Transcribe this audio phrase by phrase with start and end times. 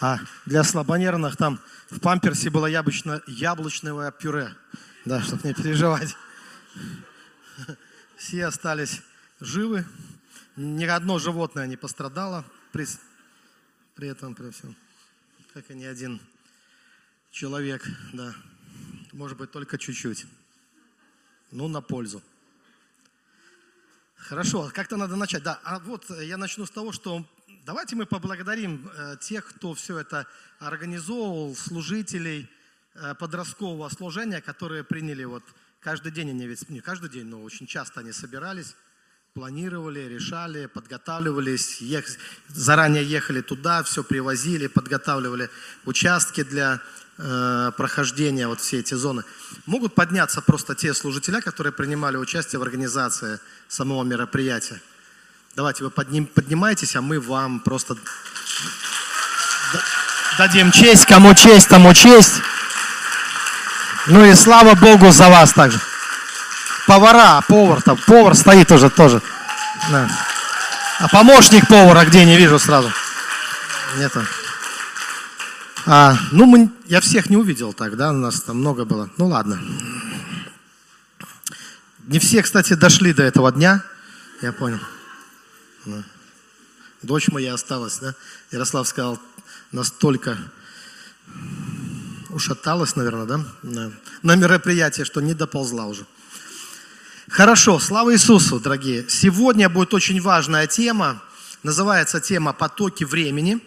[0.00, 1.58] А для слабонервных там
[1.90, 4.54] в памперсе было яблочно, яблочное пюре.
[5.04, 6.14] Да, чтобы не переживать.
[8.16, 9.02] Все остались
[9.40, 9.86] живы.
[10.56, 12.86] Ни одно животное не пострадало при,
[13.94, 14.76] при этом, при всем.
[15.54, 16.20] Как и ни один
[17.30, 18.34] человек, да.
[19.12, 20.26] Может быть, только чуть-чуть.
[21.52, 22.22] Ну, на пользу.
[24.16, 25.42] Хорошо, как-то надо начать.
[25.42, 27.24] Да, а вот я начну с того, что
[27.66, 30.26] давайте мы поблагодарим э, тех, кто все это
[30.60, 32.48] организовывал, служителей
[32.94, 35.42] э, подросткового служения, которые приняли вот
[35.80, 38.76] каждый день, они ведь не каждый день, но очень часто они собирались,
[39.34, 42.06] планировали, решали, подготавливались, ех,
[42.48, 45.50] заранее ехали туда, все привозили, подготавливали
[45.86, 46.80] участки для
[47.18, 49.24] э, прохождения вот все эти зоны.
[49.66, 54.80] Могут подняться просто те служителя, которые принимали участие в организации самого мероприятия.
[55.56, 57.96] Давайте вы подним, поднимайтесь, а мы вам просто
[60.36, 62.42] дадим честь, кому честь, тому честь.
[64.06, 65.80] Ну и слава Богу за вас также.
[66.86, 69.22] Повара, повар там, повар стоит уже тоже.
[69.90, 70.10] Да.
[71.00, 72.92] А помощник повара где, не вижу сразу.
[73.96, 74.22] Нету.
[75.86, 79.08] А, ну, мы, я всех не увидел так, да, у нас там много было.
[79.16, 79.58] Ну, ладно.
[82.08, 83.82] Не все, кстати, дошли до этого дня,
[84.42, 84.80] я понял.
[85.86, 86.04] Да.
[87.02, 88.14] Дочь моя осталась, да.
[88.50, 89.20] Ярослав сказал,
[89.70, 90.36] настолько
[92.30, 93.92] ушаталась, наверное, да, на,
[94.22, 96.06] на мероприятие, что не доползла уже.
[97.28, 99.08] Хорошо, слава Иисусу, дорогие.
[99.08, 101.22] Сегодня будет очень важная тема.
[101.62, 103.60] Называется тема «Потоки времени».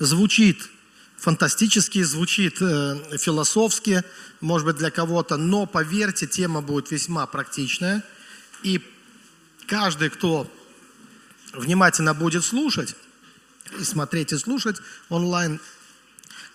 [0.00, 0.68] Звучит
[1.16, 4.02] фантастически, звучит э, философски,
[4.40, 8.04] может быть, для кого-то, но поверьте, тема будет весьма практичная.
[8.62, 8.82] И
[9.66, 10.50] каждый, кто
[11.56, 12.96] внимательно будет слушать,
[13.78, 14.76] и смотреть, и слушать
[15.08, 15.60] онлайн,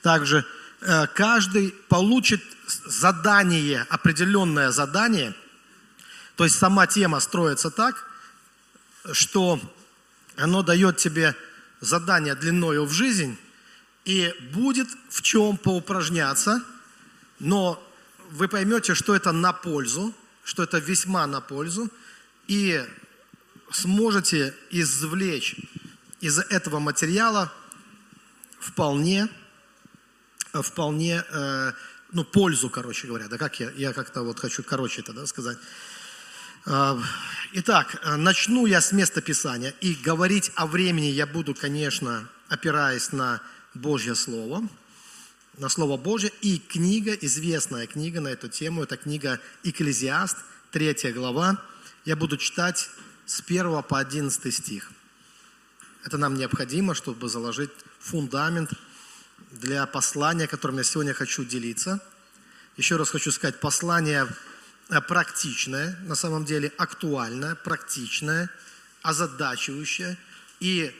[0.02, 0.46] также
[0.82, 2.42] э, каждый получит
[2.86, 5.34] задание, определенное задание.
[6.36, 8.06] То есть сама тема строится так,
[9.12, 9.60] что
[10.38, 11.36] оно дает тебе
[11.82, 13.38] задание длиною в жизнь,
[14.06, 16.64] и будет в чем поупражняться,
[17.40, 17.84] но
[18.32, 20.14] вы поймете, что это на пользу,
[20.44, 21.90] что это весьма на пользу,
[22.48, 22.84] и
[23.72, 25.56] сможете извлечь
[26.22, 27.52] из этого материала
[28.60, 29.28] вполне,
[30.54, 31.72] вполне, э,
[32.12, 35.58] ну, пользу, короче говоря, да, как я, я как-то вот хочу короче это, да, сказать.
[36.66, 37.00] Э,
[37.54, 43.42] итак, начну я с места Писания, и говорить о времени я буду, конечно, опираясь на
[43.74, 44.68] Божье Слово,
[45.58, 50.38] на Слово Божье, и книга, известная книга на эту тему, это книга Экклезиаст,
[50.72, 51.62] третья глава,
[52.06, 52.90] я буду читать
[53.30, 54.92] с 1 по 11 стих.
[56.04, 57.70] Это нам необходимо, чтобы заложить
[58.00, 58.72] фундамент
[59.52, 62.00] для послания, которым я сегодня хочу делиться.
[62.76, 64.28] Еще раз хочу сказать, послание
[65.08, 68.50] практичное, на самом деле актуальное, практичное,
[69.04, 70.18] озадачивающее.
[70.60, 70.92] И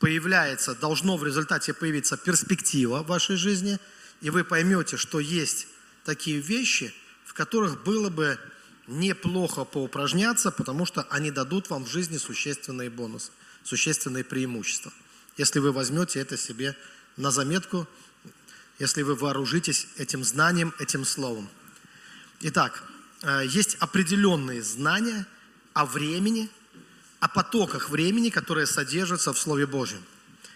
[0.00, 3.78] появляется, должно в результате появиться перспектива в вашей жизни,
[4.22, 5.66] и вы поймете, что есть
[6.04, 6.94] такие вещи,
[7.26, 8.38] в которых было бы
[8.86, 13.30] неплохо поупражняться, потому что они дадут вам в жизни существенные бонусы,
[13.64, 14.92] существенные преимущества.
[15.36, 16.76] Если вы возьмете это себе
[17.16, 17.86] на заметку,
[18.78, 21.48] если вы вооружитесь этим знанием, этим словом.
[22.40, 22.84] Итак,
[23.22, 25.26] э, есть определенные знания
[25.72, 26.50] о времени,
[27.20, 30.04] о потоках времени, которые содержатся в Слове Божьем.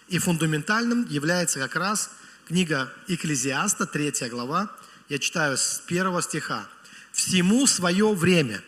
[0.08, 2.10] И фундаментальным является как раз
[2.46, 4.70] книга Экклезиаста, 3 глава.
[5.08, 6.68] Я читаю с первого стиха
[7.12, 8.62] всему свое время.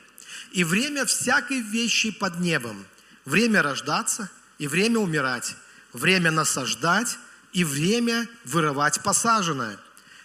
[0.53, 2.85] И время всякой вещи под небом.
[3.25, 5.57] Время рождаться и время умирать.
[5.93, 7.19] Время насаждать
[7.53, 9.79] и время вырывать посаженное.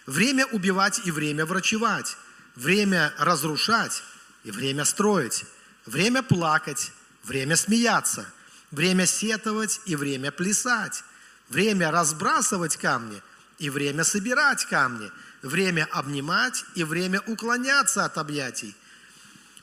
[0.06, 2.16] Время убивать и время врачевать.
[2.56, 4.02] Время разрушать
[4.44, 5.44] и время строить.
[5.86, 6.92] Время плакать,
[7.24, 8.26] время смеяться.
[8.70, 11.02] Время сетовать и время плясать.
[11.48, 13.22] Время разбрасывать камни
[13.58, 15.10] и время собирать камни–
[15.42, 18.74] время обнимать и время уклоняться от объятий,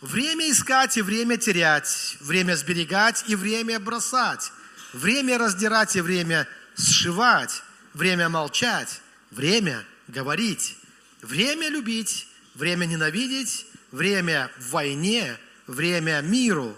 [0.01, 4.51] время искать и время терять, время сберегать и время бросать,
[4.93, 7.63] время раздирать и время сшивать,
[7.93, 9.01] время молчать,
[9.31, 10.77] время говорить,
[11.21, 15.37] время любить, время ненавидеть, время в войне,
[15.67, 16.75] время миру.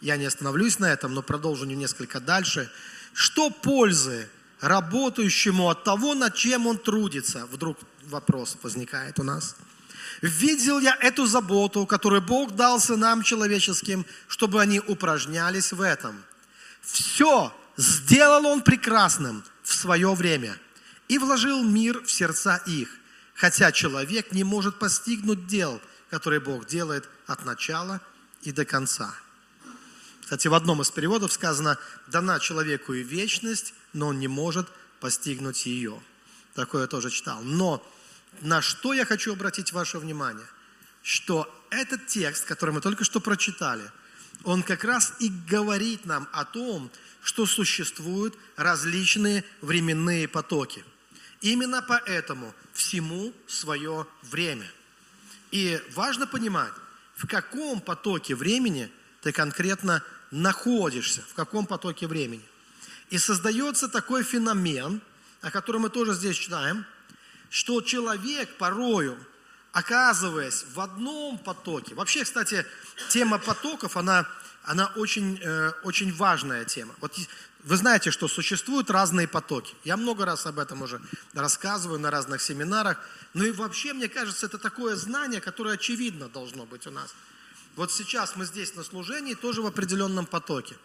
[0.00, 2.70] Я не остановлюсь на этом, но продолжу несколько дальше.
[3.12, 4.28] Что пользы
[4.60, 7.46] работающему от того, над чем он трудится?
[7.46, 7.78] Вдруг
[8.08, 9.56] вопрос возникает у нас.
[10.22, 16.24] Видел я эту заботу, которую Бог дал сынам человеческим, чтобы они упражнялись в этом.
[16.80, 20.58] Все сделал Он прекрасным, в свое время
[21.08, 22.88] и вложил мир в сердца их,
[23.34, 28.00] хотя человек не может постигнуть дел, которые Бог делает от начала
[28.42, 29.14] и до конца.
[30.22, 34.68] Кстати, в одном из переводов сказано, дана человеку и вечность, но он не может
[35.00, 36.00] постигнуть ее.
[36.54, 37.42] Такое я тоже читал.
[37.42, 37.86] Но
[38.40, 40.46] на что я хочу обратить ваше внимание?
[41.02, 43.90] Что этот текст, который мы только что прочитали,
[44.44, 46.90] он как раз и говорит нам о том,
[47.22, 50.84] что существуют различные временные потоки.
[51.40, 54.70] Именно поэтому всему свое время.
[55.50, 56.72] И важно понимать,
[57.16, 58.90] в каком потоке времени
[59.22, 62.44] ты конкретно находишься, в каком потоке времени.
[63.10, 65.00] И создается такой феномен,
[65.40, 66.84] о котором мы тоже здесь читаем,
[67.50, 69.18] что человек порою,
[69.72, 72.66] оказываясь в одном потоке, вообще, кстати,
[73.10, 74.26] тема потоков, она,
[74.64, 76.94] она очень, э, очень важная тема.
[77.00, 77.14] Вот
[77.64, 79.74] вы знаете, что существуют разные потоки.
[79.84, 81.00] Я много раз об этом уже
[81.34, 82.98] рассказываю на разных семинарах.
[83.34, 87.14] Ну и вообще, мне кажется, это такое знание, которое очевидно должно быть у нас.
[87.76, 90.76] Вот сейчас мы здесь на служении тоже в определенном потоке.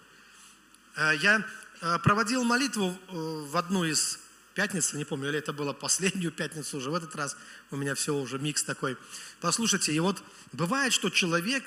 [0.96, 1.46] Э, я
[1.82, 4.20] э, проводил молитву э, в одну из
[4.54, 7.36] пятниц, не помню, или это было последнюю пятницу уже, в этот раз
[7.72, 8.98] у меня все уже микс такой.
[9.42, 11.64] Послушайте, и вот бывает, что человек,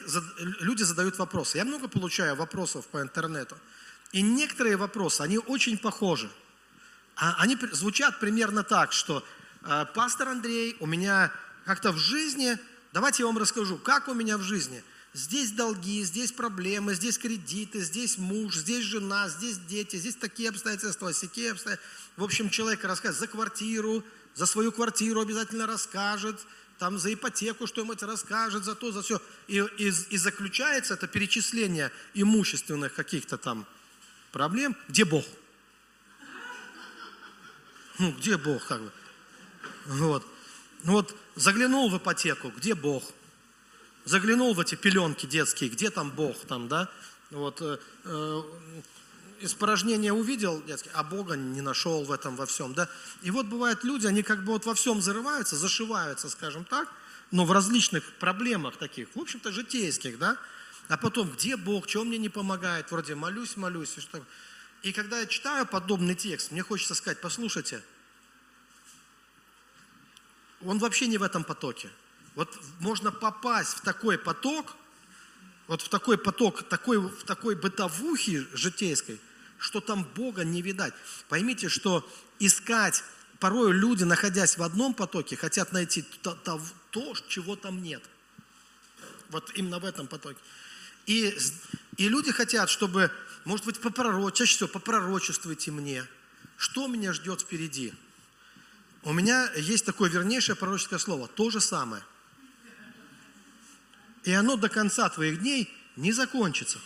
[0.60, 1.58] люди задают вопросы.
[1.58, 3.56] Я много получаю вопросов по интернету.
[4.12, 6.30] И некоторые вопросы, они очень похожи.
[7.16, 9.24] А они звучат примерно так, что
[9.94, 11.32] пастор Андрей, у меня
[11.64, 12.58] как-то в жизни,
[12.92, 14.82] давайте я вам расскажу, как у меня в жизни–
[15.16, 21.10] Здесь долги, здесь проблемы, здесь кредиты, здесь муж, здесь жена, здесь дети, здесь такие обстоятельства,
[21.10, 21.90] всякие обстоятельства.
[22.18, 24.04] В общем, человек рассказывает за квартиру,
[24.34, 26.38] за свою квартиру обязательно расскажет,
[26.78, 29.18] там за ипотеку что-нибудь расскажет, за то, за все.
[29.48, 33.66] И, и, и заключается это перечисление имущественных каких-то там
[34.32, 34.76] проблем.
[34.86, 35.24] Где Бог?
[37.98, 38.92] Ну, где Бог, как бы?
[39.86, 40.26] Вот.
[40.84, 43.02] Ну вот, заглянул в ипотеку, где Бог?
[44.06, 46.88] Заглянул в эти пеленки детские, где там Бог, там, да,
[47.30, 48.42] вот, э, э,
[49.40, 52.88] испорожнение увидел, детский, а Бога не нашел в этом во всем, да.
[53.22, 56.88] И вот бывают люди, они как бы вот во всем зарываются, зашиваются, скажем так,
[57.32, 60.38] но в различных проблемах таких, в общем-то, житейских, да.
[60.88, 64.22] А потом, где Бог, чего мне не помогает, вроде молюсь, молюсь, и что
[64.82, 67.82] И когда я читаю подобный текст, мне хочется сказать, послушайте,
[70.64, 71.90] он вообще не в этом потоке.
[72.36, 74.76] Вот можно попасть в такой поток,
[75.66, 79.18] вот в такой поток, такой, в такой бытовухи житейской,
[79.58, 80.92] что там Бога не видать.
[81.30, 83.02] Поймите, что искать,
[83.40, 86.60] порой люди, находясь в одном потоке, хотят найти то, то,
[86.90, 88.02] то чего там нет.
[89.30, 90.38] Вот именно в этом потоке.
[91.06, 91.34] И,
[91.96, 93.10] и люди хотят, чтобы,
[93.46, 96.06] может быть, попророчь, чаще всего попророчествуйте мне,
[96.58, 97.94] что меня ждет впереди.
[99.04, 102.04] У меня есть такое вернейшее пророческое слово, то же самое–
[104.26, 106.80] и оно до конца твоих дней не закончится.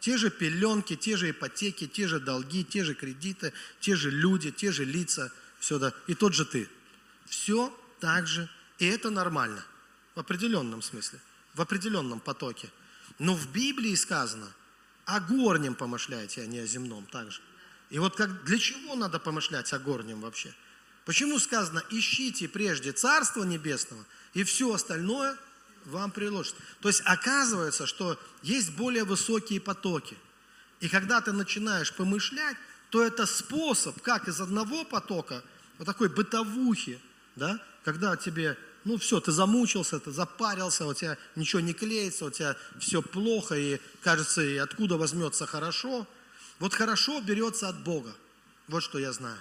[0.00, 4.50] Те же пеленки, те же ипотеки, те же долги, те же кредиты, те же люди,
[4.50, 6.68] те же лица, все да, и тот же ты.
[7.26, 8.48] Все так же,
[8.78, 9.64] и это нормально,
[10.16, 11.20] в определенном смысле,
[11.54, 12.68] в определенном потоке.
[13.20, 14.50] Но в Библии сказано,
[15.04, 17.40] о горнем помышляйте, а не о земном также.
[17.90, 20.52] И вот как, для чего надо помышлять о горнем вообще?
[21.04, 25.36] Почему сказано, ищите прежде Царство Небесного, и все остальное–
[25.84, 26.54] вам приложит.
[26.80, 30.16] То есть оказывается, что есть более высокие потоки.
[30.80, 32.56] И когда ты начинаешь помышлять,
[32.90, 35.42] то это способ, как из одного потока,
[35.78, 37.00] вот такой бытовухи,
[37.36, 42.30] да, когда тебе, ну все, ты замучился, ты запарился, у тебя ничего не клеится, у
[42.30, 46.06] тебя все плохо, и кажется, и откуда возьмется хорошо.
[46.58, 48.14] Вот хорошо берется от Бога.
[48.68, 49.38] Вот что я знаю.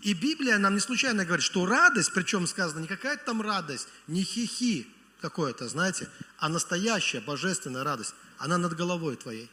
[0.00, 4.22] И Библия нам не случайно говорит, что радость, причем сказано не какая-то там радость, не
[4.22, 4.88] хихи,
[5.20, 6.08] какое-то, знаете,
[6.38, 9.50] а настоящая божественная радость, она над головой твоей.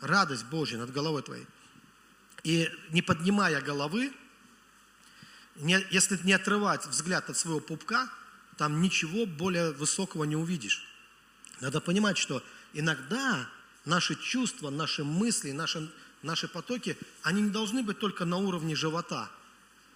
[0.00, 1.46] Радость Божья над головой твоей.
[2.44, 4.12] И не поднимая головы,
[5.56, 8.10] не, если не отрывать взгляд от своего пупка,
[8.56, 10.84] там ничего более высокого не увидишь.
[11.60, 13.48] Надо понимать, что иногда
[13.84, 15.90] наши чувства, наши мысли, наши,
[16.22, 19.30] наши потоки, они не должны быть только на уровне живота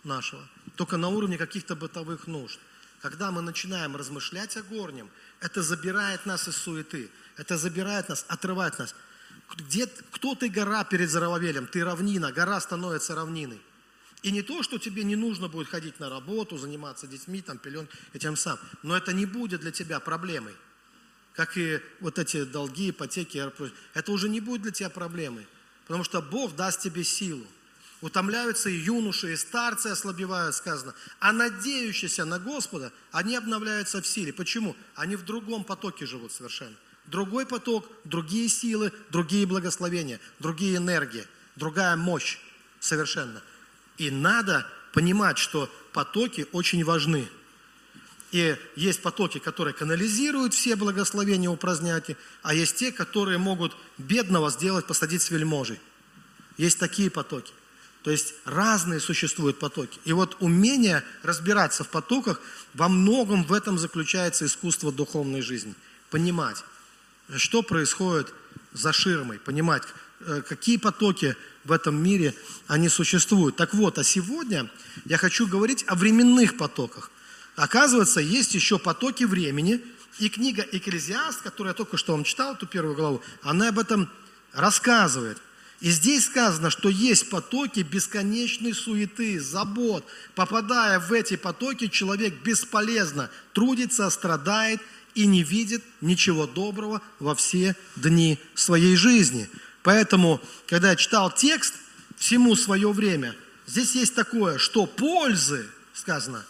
[0.05, 2.61] нашего, только на уровне каких-то бытовых нужд
[3.01, 5.11] когда мы начинаем размышлять о горнем,
[5.41, 8.95] это забирает нас из суеты, это забирает нас, отрывает нас.
[9.57, 11.67] Где, кто ты гора перед Зарававелем?
[11.67, 13.61] Ты равнина, гора становится равниной.
[14.23, 17.87] И не то, что тебе не нужно будет ходить на работу, заниматься детьми, там, пелен,
[18.13, 18.59] и тем самым.
[18.83, 20.55] Но это не будет для тебя проблемой.
[21.35, 23.39] Как и вот эти долги, ипотеки.
[23.95, 25.47] Это уже не будет для тебя проблемой.
[25.87, 27.47] Потому что Бог даст тебе силу.
[28.03, 30.95] Утомляются и юноши, и старцы ослабевают, сказано.
[31.19, 34.33] А надеющиеся на Господа, они обновляются в силе.
[34.33, 34.77] Почему?
[34.95, 36.77] Они в другом потоке живут совершенно.
[37.07, 42.39] Другой поток, другие силы, другие благословения, другие энергии, другая мощь
[42.81, 43.41] совершенно.
[43.97, 47.29] И надо понимать, что потоки очень важны.
[48.33, 54.87] И есть потоки, которые канализируют все благословения, упразднять, а есть те, которые могут бедного сделать,
[54.87, 55.81] посадить с вельможей.
[56.59, 57.53] Есть такие потоки.
[58.07, 59.99] То есть разные существуют потоки.
[60.05, 62.41] И вот умение разбираться в потоках,
[62.73, 65.75] во многом в этом заключается искусство духовной жизни.
[66.11, 66.63] Понимать,
[67.35, 68.33] что происходит
[68.73, 69.83] за ширмой, понимать,
[70.21, 71.35] э, какие потоки
[71.65, 72.33] в этом мире
[72.69, 73.57] они существуют.
[73.57, 74.71] Так вот, а сегодня
[75.07, 77.11] я хочу говорить о временных потоках.
[77.57, 79.85] Оказывается, есть еще потоки времени,
[80.21, 84.09] и книга «Экклезиаст», которую я только что вам читал, эту первую главу, она об этом
[84.53, 85.39] рассказывает.
[85.81, 90.05] И здесь сказано, что есть потоки бесконечной суеты, забот.
[90.35, 94.81] Попадая в эти потоки, человек бесполезно трудится, страдает
[95.15, 99.51] и не видит ничего доброго во все дни своей жизни.
[99.83, 101.75] Поэтому, когда я читал текст
[102.17, 106.45] «Всему свое время», здесь есть такое, что пользы, сказано,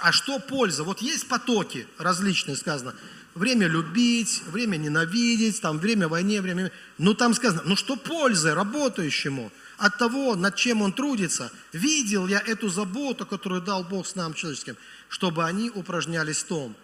[0.00, 0.84] а что польза?
[0.84, 2.94] Вот есть потоки различные, сказано–
[3.34, 6.72] время любить, время ненавидеть, там время войне, время...
[6.98, 11.52] Ну там сказано, ну что пользы работающему от того, над чем он трудится?
[11.72, 14.76] Видел я эту заботу, которую дал Бог с нам человеческим,
[15.08, 16.76] чтобы они упражнялись в том.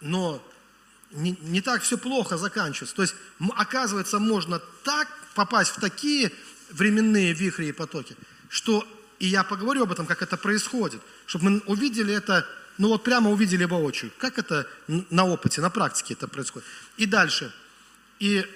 [0.00, 0.42] Но
[1.12, 2.94] не, не так все плохо заканчивается.
[2.94, 3.14] То есть,
[3.56, 6.32] оказывается, можно так попасть в такие
[6.70, 8.16] временные вихри и потоки,
[8.48, 8.86] что,
[9.18, 12.46] и я поговорю об этом, как это происходит, чтобы мы увидели это
[12.78, 14.12] ну вот прямо увидели воочию.
[14.18, 16.66] Как это на опыте, на практике это происходит.
[16.96, 17.52] И дальше.
[18.20, 18.46] И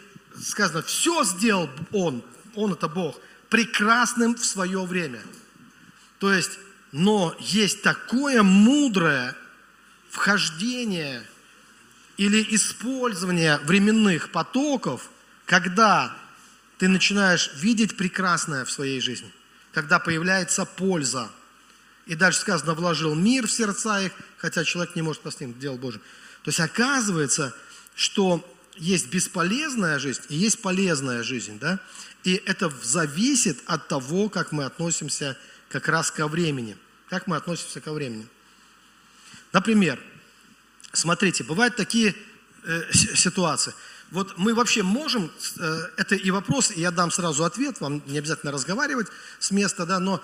[0.40, 2.24] сказано, все сделал Он,
[2.54, 5.22] Он это Бог, прекрасным в свое время.
[6.20, 6.58] То есть,
[6.92, 9.36] но есть такое мудрое
[10.08, 11.26] вхождение
[12.16, 15.10] или использование временных потоков,
[15.46, 16.16] когда
[16.78, 19.32] ты начинаешь видеть прекрасное в своей жизни,
[19.72, 21.28] когда появляется польза–
[22.06, 26.00] и дальше сказано, вложил мир в сердца их, хотя человек не может постигнуть дело Божие.
[26.42, 27.54] То есть оказывается,
[27.94, 31.78] что есть бесполезная жизнь и есть полезная жизнь, да?
[32.24, 35.36] И это зависит от того, как мы относимся
[35.68, 36.76] как раз ко времени.
[37.08, 38.26] Как мы относимся ко времени.
[39.52, 39.98] Например,
[40.92, 42.14] смотрите, бывают такие
[42.64, 43.74] э, ситуации.
[44.10, 48.18] Вот мы вообще можем, э, это и вопрос, и я дам сразу ответ, вам не
[48.18, 50.22] обязательно разговаривать с места, да, но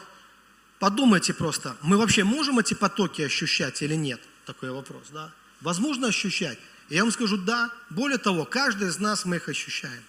[0.79, 4.21] Подумайте просто, мы вообще можем эти потоки ощущать или нет?
[4.47, 5.33] Такой вопрос, да?
[5.61, 6.59] Возможно ощущать?
[6.89, 7.71] И я вам скажу, да.
[7.91, 10.03] Более того, каждый из нас мы их ощущаем.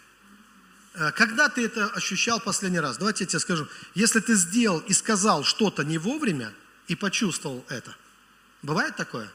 [0.93, 2.97] Э, когда ты это ощущал последний раз?
[2.97, 3.67] Давайте я тебе скажу.
[3.95, 6.53] Если ты сделал и сказал что-то не вовремя
[6.87, 7.95] и почувствовал это,
[8.61, 9.29] бывает такое?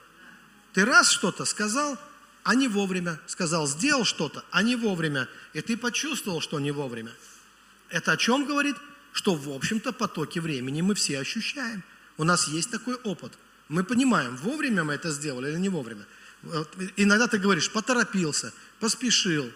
[0.73, 1.99] Ты раз что-то сказал,
[2.45, 3.19] а не вовремя.
[3.27, 5.29] Сказал, сделал что-то, а не вовремя.
[5.53, 7.13] И ты почувствовал, что не вовремя.
[7.89, 8.77] Это о чем говорит?
[9.15, 11.85] Что, в общем-то, потоки времени мы все ощущаем.
[12.19, 13.33] У нас есть такой опыт.
[13.69, 16.05] Мы понимаем, вовремя мы это сделали или не вовремя.
[16.97, 19.51] Иногда ты говоришь, поторопился, поспешил,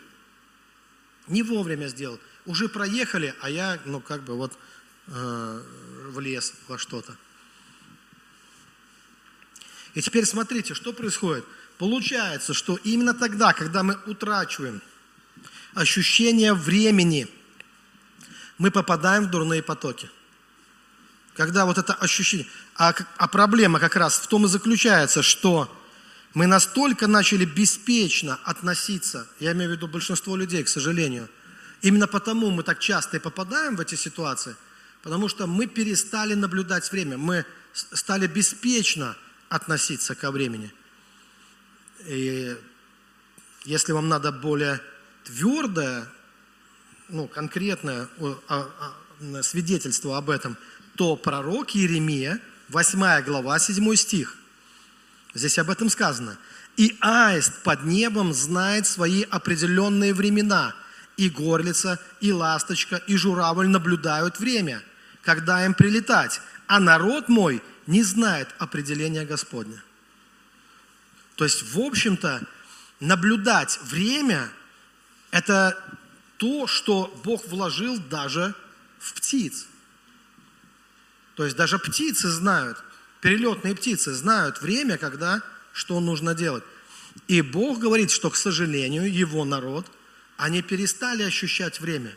[1.26, 2.20] не вовремя сделал.
[2.46, 4.56] Уже проехали, а я, ну, как бы вот
[5.08, 5.62] э,
[6.10, 7.16] влез во что-то.
[9.94, 11.44] И теперь смотрите, что происходит.
[11.78, 14.80] Получается, что именно тогда, когда мы утрачиваем
[15.74, 17.26] ощущение времени–
[18.58, 20.10] мы попадаем в дурные потоки.
[21.34, 22.46] Когда вот это ощущение...
[22.76, 25.72] А, а проблема как раз в том и заключается, что
[26.34, 31.28] мы настолько начали беспечно относиться, я имею в виду большинство людей, к сожалению,
[31.80, 34.56] именно потому мы так часто и попадаем в эти ситуации,
[35.02, 39.16] потому что мы перестали наблюдать время, мы стали беспечно
[39.48, 40.72] относиться ко времени.
[42.06, 42.56] И
[43.64, 44.80] если вам надо более
[45.24, 46.08] твердое
[47.08, 48.08] ну, конкретное
[49.42, 50.56] свидетельство об этом,
[50.94, 54.36] то пророк Иеремия, 8 глава, 7 стих.
[55.34, 56.36] Здесь об этом сказано.
[56.76, 60.74] «И аист под небом знает свои определенные времена,
[61.16, 64.82] и горлица, и ласточка, и журавль наблюдают время,
[65.22, 69.82] когда им прилетать, а народ мой не знает определения Господня».
[71.34, 72.42] То есть, в общем-то,
[73.00, 74.50] наблюдать время–
[75.30, 75.76] это
[76.38, 78.54] то, что Бог вложил даже
[78.98, 79.66] в птиц.
[81.34, 82.82] То есть даже птицы знают,
[83.20, 85.42] перелетные птицы знают время, когда
[85.72, 86.64] что нужно делать.
[87.28, 89.86] И Бог говорит, что, к сожалению, его народ,
[90.36, 92.16] они перестали ощущать время.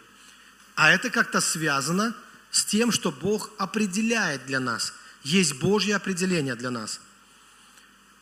[0.75, 2.15] А это как-то связано
[2.49, 4.93] с тем, что Бог определяет для нас.
[5.23, 7.01] Есть Божье определение для нас.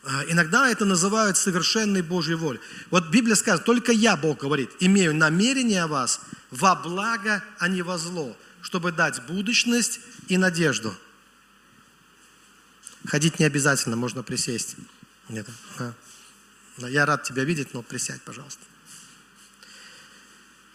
[0.02, 2.60] А, иногда это называют совершенной Божьей волей.
[2.90, 7.82] Вот Библия сказала, только я, Бог говорит, имею намерение о вас во благо, а не
[7.82, 10.94] во зло, чтобы дать будущность и надежду.
[13.06, 14.76] Ходить не обязательно, можно присесть.
[15.28, 15.46] Нет.
[15.78, 15.92] А.
[16.78, 18.62] Я рад тебя видеть, но присядь, пожалуйста.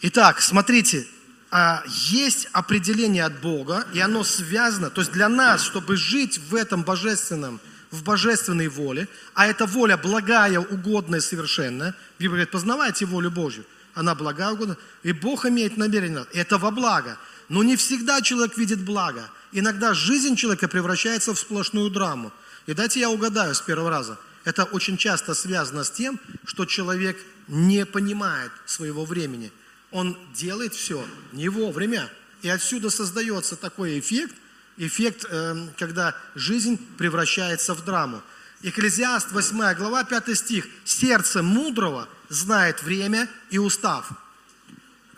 [0.01, 1.07] Итак, смотрите,
[1.49, 6.53] а, есть определение от Бога, и оно связано, то есть для нас, чтобы жить в
[6.53, 7.59] этом божественном,
[7.91, 14.15] в божественной воле, а эта воля благая, угодная, совершенная, Библия говорит, познавайте волю Божью, она
[14.15, 17.17] благая, угодная, и Бог имеет намерение, это во благо.
[17.47, 19.29] Но не всегда человек видит благо.
[19.51, 22.31] Иногда жизнь человека превращается в сплошную драму.
[22.65, 24.17] И дайте я угадаю с первого раза.
[24.43, 29.51] Это очень часто связано с тем, что человек не понимает своего времени–
[29.95, 32.09] он делает все не вовремя.
[32.41, 34.35] И отсюда создается такой эффект,
[34.77, 38.21] эффект, э, когда жизнь превращается в драму.
[38.61, 40.67] Экклезиаст 8 глава 5 стих.
[40.83, 44.11] «Сердце мудрого знает время и устав».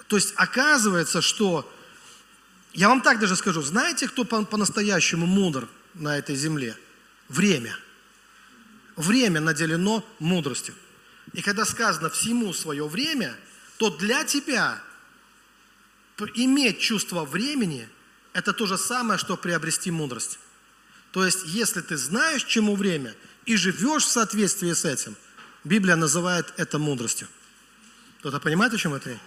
[0.07, 1.71] То есть оказывается, что,
[2.73, 6.75] я вам так даже скажу, знаете, кто по-настоящему мудр на этой земле?
[7.27, 7.77] Время.
[8.95, 10.75] Время наделено мудростью.
[11.33, 13.35] И когда сказано «всему свое время»,
[13.77, 14.81] то для тебя
[16.35, 17.87] иметь чувство времени–
[18.37, 20.37] это то же самое, что приобрести мудрость.
[21.11, 23.15] То есть, если ты знаешь, чему время,
[23.47, 25.15] и живешь в соответствии с этим,
[25.63, 27.27] Библия называет это мудростью.
[28.19, 29.17] Кто-то понимает, о чем это?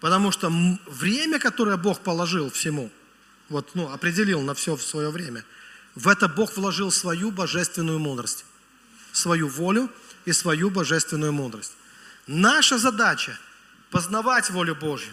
[0.00, 0.50] Потому что
[0.86, 2.90] время, которое Бог положил всему,
[3.48, 5.44] вот, ну, определил на все в свое время,
[5.94, 8.44] в это Бог вложил свою божественную мудрость,
[9.12, 9.88] свою волю
[10.24, 11.74] и свою божественную мудрость.
[12.26, 13.38] Наша задача–
[13.92, 15.12] познавать волю Божью.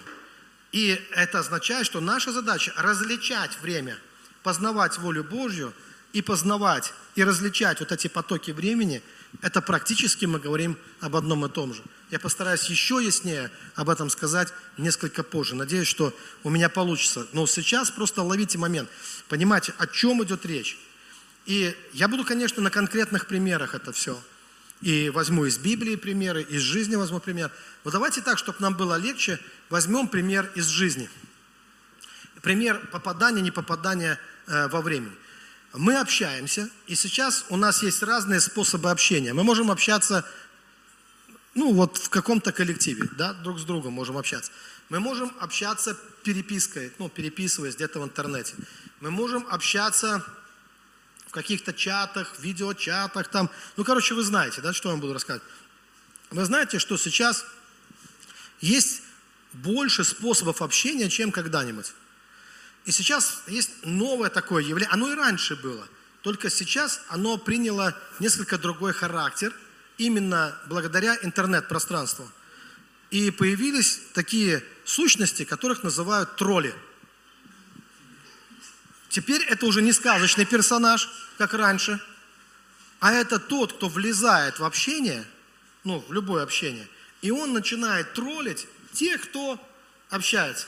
[0.76, 3.98] И это означает, что наша задача различать время,
[4.44, 5.74] познавать волю Божью
[6.12, 9.02] и познавать и различать вот эти потоки времени,
[9.42, 11.82] это практически мы говорим об одном и том же.
[12.12, 15.56] Я постараюсь еще яснее об этом сказать несколько позже.
[15.56, 17.26] Надеюсь, что у меня получится.
[17.32, 18.90] Но сейчас просто ловите момент.
[19.30, 20.78] Понимаете, о чем идет речь.
[21.46, 24.22] И я буду, конечно, на конкретных примерах это все
[24.86, 27.52] и возьму из Библии примеры, из жизни возьму пример.
[27.84, 29.40] Вот давайте так, чтобы нам было легче,
[29.72, 31.10] возьмем пример из жизни.
[32.44, 35.10] Пример попадания, не попадания э, во время.
[35.74, 39.34] Мы общаемся, и сейчас у нас есть разные способы общения.
[39.34, 40.24] Мы можем общаться,
[41.56, 44.52] ну вот в каком-то коллективе, да, друг с другом можем общаться.
[44.90, 48.54] Мы можем общаться перепиской, ну, переписываясь где-то в интернете.
[49.00, 50.24] Мы можем общаться
[51.36, 53.50] каких-то чатах, видеочатах там.
[53.76, 55.48] Ну, короче, вы знаете, да, что я вам буду рассказывать.
[56.32, 57.46] Вы знаете, что сейчас
[58.62, 59.02] есть
[59.52, 61.92] больше способов общения, чем когда-нибудь.
[62.86, 64.94] И сейчас есть новое такое явление.
[64.94, 65.88] Оно и раньше было.
[66.22, 69.54] Только сейчас оно приняло несколько другой характер,
[69.98, 72.32] именно благодаря интернет-пространству.
[73.12, 76.74] И появились такие сущности, которых называют тролли–
[79.16, 82.02] Теперь это уже не сказочный персонаж, как раньше,
[83.00, 85.24] а это тот, кто влезает в общение,
[85.86, 86.86] ну, в любое общение,
[87.22, 89.58] и он начинает троллить тех, кто
[90.10, 90.68] общается.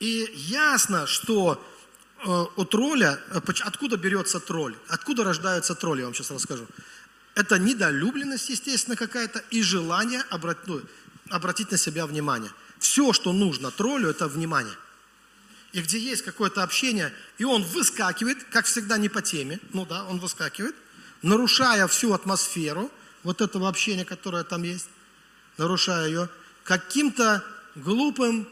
[0.00, 1.62] И ясно, что
[2.24, 6.66] э, у тролля, э, откуда берется тролль, откуда рождаются тролли, я вам сейчас расскажу.
[7.34, 10.80] Это недолюбленность, естественно, какая-то, и желание обратить, ну,
[11.28, 12.50] обратить на себя внимание.
[12.78, 14.74] Все, что нужно троллю, это внимание–
[15.72, 20.04] и где есть какое-то общение, и он выскакивает, как всегда не по теме, ну да,
[20.04, 20.76] он выскакивает,
[21.22, 22.90] нарушая всю атмосферу
[23.22, 24.88] вот этого общения, которое там есть,
[25.56, 26.28] нарушая ее,
[26.64, 27.42] каким-то
[27.74, 28.48] глупым,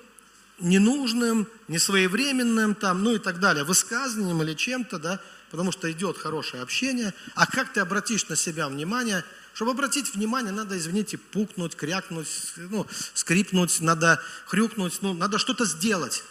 [0.61, 6.63] ненужным, несвоевременным там, ну и так далее, высказыванием или чем-то, да, потому что идет хорошее
[6.63, 12.29] общение, а как ты обратишь на себя внимание, чтобы обратить внимание, надо, извините, пукнуть, крякнуть,
[12.57, 16.23] ну, скрипнуть, надо хрюкнуть, ну, надо что-то сделать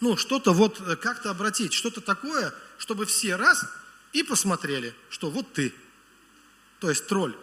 [0.00, 3.64] ну, что-то вот э, как-то обратить, что-то такое, чтобы все раз
[4.12, 5.74] и посмотрели, что вот ты.
[6.80, 7.36] То есть тролль.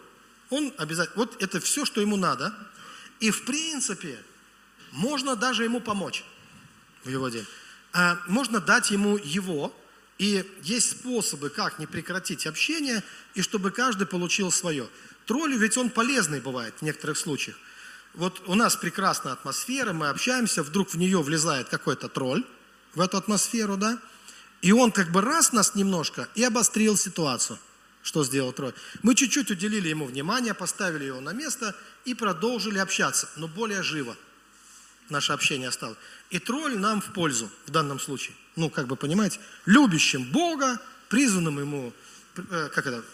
[0.50, 2.54] Он обязательно, вот это все, что ему надо.
[3.20, 4.22] И в принципе,
[4.90, 6.24] можно даже ему помочь
[7.04, 7.46] в его деле.
[7.92, 9.74] А можно дать ему его,
[10.18, 13.02] и есть способы, как не прекратить общение,
[13.34, 14.88] и чтобы каждый получил свое.
[15.26, 17.56] Тролль ведь он полезный бывает в некоторых случаях.
[18.14, 22.44] Вот у нас прекрасная атмосфера, мы общаемся, вдруг в нее влезает какой-то тролль,
[22.94, 23.98] в эту атмосферу, да,
[24.60, 27.58] и он как бы раз нас немножко и обострил ситуацию.
[28.02, 28.74] Что сделал тролль?
[29.02, 34.16] Мы чуть-чуть уделили ему внимание, поставили его на место и продолжили общаться, но более живо.
[35.08, 35.96] наше общение стало.
[36.30, 38.34] И тролль нам в пользу в данном случае.
[38.56, 41.92] Ну, как бы понимаете, любящим Бога, призванным ему,
[42.36, 43.04] э, как это,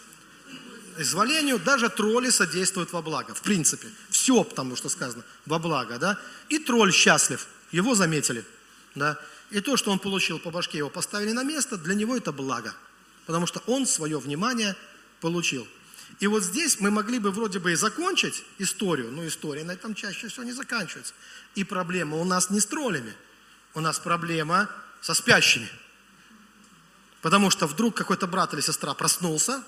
[0.97, 3.33] изволению, даже тролли содействуют во благо.
[3.33, 3.87] В принципе,
[4.29, 6.19] все, потому что сказано, во благо, да.
[6.49, 8.45] И тролль счастлив, его заметили,
[8.93, 9.17] да.
[9.49, 12.75] И то, что он получил по башке, его поставили на место, для него это благо.
[13.25, 14.75] Потому что он свое внимание
[15.19, 15.67] получил.
[16.19, 19.95] И вот здесь мы могли бы вроде бы и закончить историю, но история на этом
[19.95, 21.15] чаще всего не заканчивается.
[21.55, 23.15] И проблема у нас не с троллями,
[23.73, 24.69] у нас проблема
[25.01, 25.69] со спящими.
[27.23, 29.63] Потому что вдруг какой-то брат или сестра проснулся,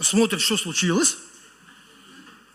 [0.00, 1.18] смотрит, что случилось,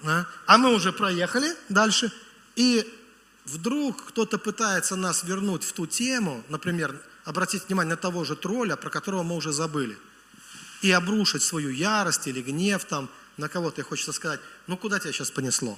[0.03, 2.11] а мы уже проехали дальше,
[2.55, 2.87] и
[3.45, 8.75] вдруг кто-то пытается нас вернуть в ту тему, например, обратить внимание на того же тролля,
[8.75, 9.97] про которого мы уже забыли,
[10.81, 15.11] и обрушить свою ярость или гнев там на кого-то, и хочется сказать, ну куда тебя
[15.11, 15.77] сейчас понесло?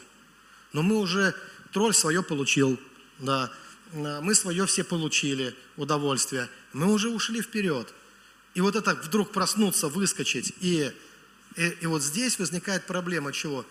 [0.73, 1.35] Но мы уже,
[1.71, 2.79] тролль свое получил,
[3.19, 3.51] да,
[3.93, 7.93] мы свое все получили, удовольствие, мы уже ушли вперед.
[8.53, 10.91] И вот это вдруг проснуться, выскочить и
[11.55, 13.65] и, и вот здесь возникает проблема чего?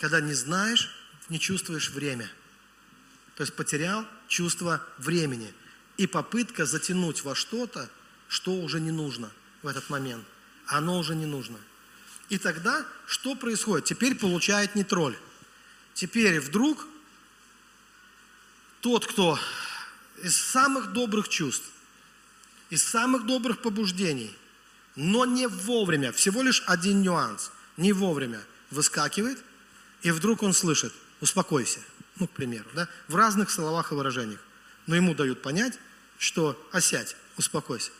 [0.00, 0.90] Когда не знаешь,
[1.28, 2.30] не чувствуешь время.
[3.36, 5.52] То есть потерял чувство времени.
[5.96, 7.88] И попытка затянуть во что-то,
[8.28, 9.30] что уже не нужно
[9.62, 10.24] в этот момент.
[10.66, 11.58] Оно уже не нужно.
[12.30, 13.84] И тогда что происходит?
[13.84, 15.16] Теперь получает не тролль.
[15.94, 16.86] Теперь вдруг
[18.80, 19.38] тот, кто
[20.22, 21.68] из самых добрых чувств,
[22.70, 24.36] из самых добрых побуждений–
[24.96, 29.42] но не вовремя, всего лишь один нюанс, не вовремя выскакивает,
[30.02, 31.80] и вдруг он слышит, успокойся,
[32.18, 34.40] ну, к примеру, да, в разных словах и выражениях.
[34.86, 35.78] Но ему дают понять,
[36.18, 37.90] что осядь, успокойся.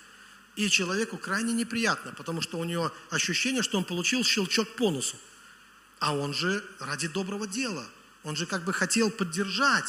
[0.57, 5.17] И человеку крайне неприятно, потому что у него ощущение, что он получил щелчок по носу.
[5.99, 7.87] А он же ради доброго дела,
[8.25, 9.87] он же как бы хотел поддержать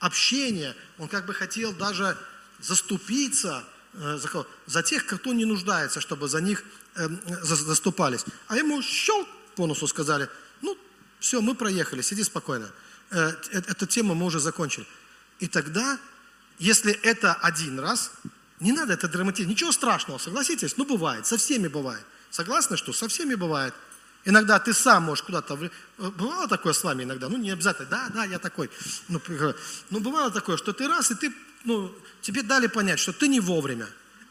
[0.00, 2.16] общение, он как бы хотел даже
[2.60, 6.62] заступиться, Э, за, за тех, кто не нуждается, чтобы за них
[6.94, 7.08] э,
[7.42, 8.24] заступались.
[8.46, 10.28] А ему щелк по носу сказали,
[10.62, 10.78] ну,
[11.20, 12.70] все, мы проехали, сиди спокойно.
[13.10, 14.86] Э, э, эту тему мы уже закончили.
[15.38, 15.98] И тогда,
[16.58, 18.12] если это один раз,
[18.58, 19.56] не надо это драматизировать.
[19.56, 20.76] Ничего страшного, согласитесь?
[20.76, 22.04] Ну, бывает, со всеми бывает.
[22.30, 23.74] Согласны, что со всеми бывает.
[24.24, 25.58] Иногда ты сам можешь куда-то...
[25.98, 27.28] Э, бывало такое с вами иногда?
[27.28, 27.88] Ну, не обязательно.
[27.88, 28.70] Да, да, я такой.
[29.08, 29.20] Ну,
[29.90, 31.32] ну бывало такое, что ты раз, и ты
[31.64, 33.88] ну, тебе дали понять, что ты не вовремя.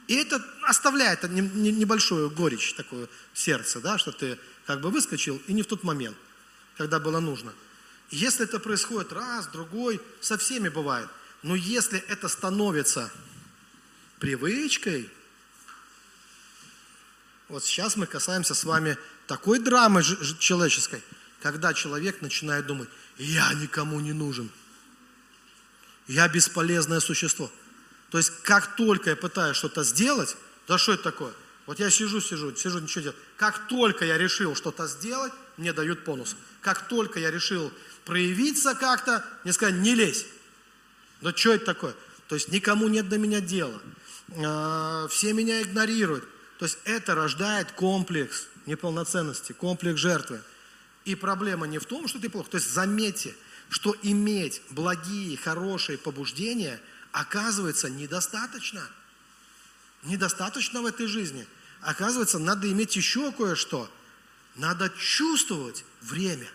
[0.08, 5.54] И это оставляет небольшую горечь такую в сердце, да, что ты как бы выскочил и
[5.54, 6.17] не в тот момент,
[6.79, 7.53] когда было нужно.
[8.09, 11.09] Если это происходит раз, другой, со всеми бывает.
[11.43, 13.11] Но если это становится
[14.19, 15.09] привычкой,
[17.49, 20.03] вот сейчас мы касаемся с вами такой драмы
[20.39, 21.03] человеческой,
[21.41, 22.87] когда человек начинает думать,
[23.17, 24.49] я никому не нужен–
[26.07, 27.51] я бесполезное существо.
[28.09, 30.35] То есть, как только я пытаюсь что-то сделать,
[30.67, 31.33] да что это такое?
[31.67, 33.17] Вот я сижу, сижу, сижу, ничего делать.
[33.37, 36.36] Как только я решил что-то сделать, мне дают бонус.
[36.62, 37.72] Как только я решил
[38.06, 40.26] проявиться как-то, мне сказали, не лезь.
[41.22, 41.93] Да что это такое?
[42.28, 43.80] То есть никому нет до меня дела.
[44.38, 46.24] А, все меня игнорируют.
[46.58, 50.41] То есть это рождает комплекс неполноценности, комплекс жертвы.
[51.06, 52.52] И проблема не в том, что ты плохо.
[52.52, 53.36] То есть заметьте,
[53.69, 56.80] что иметь благие, хорошие побуждения
[57.12, 58.82] оказывается недостаточно.
[60.04, 61.45] Недостаточно в этой жизни.
[61.82, 63.89] Оказывается, надо иметь еще кое-что.
[64.60, 66.48] Надо чувствовать время.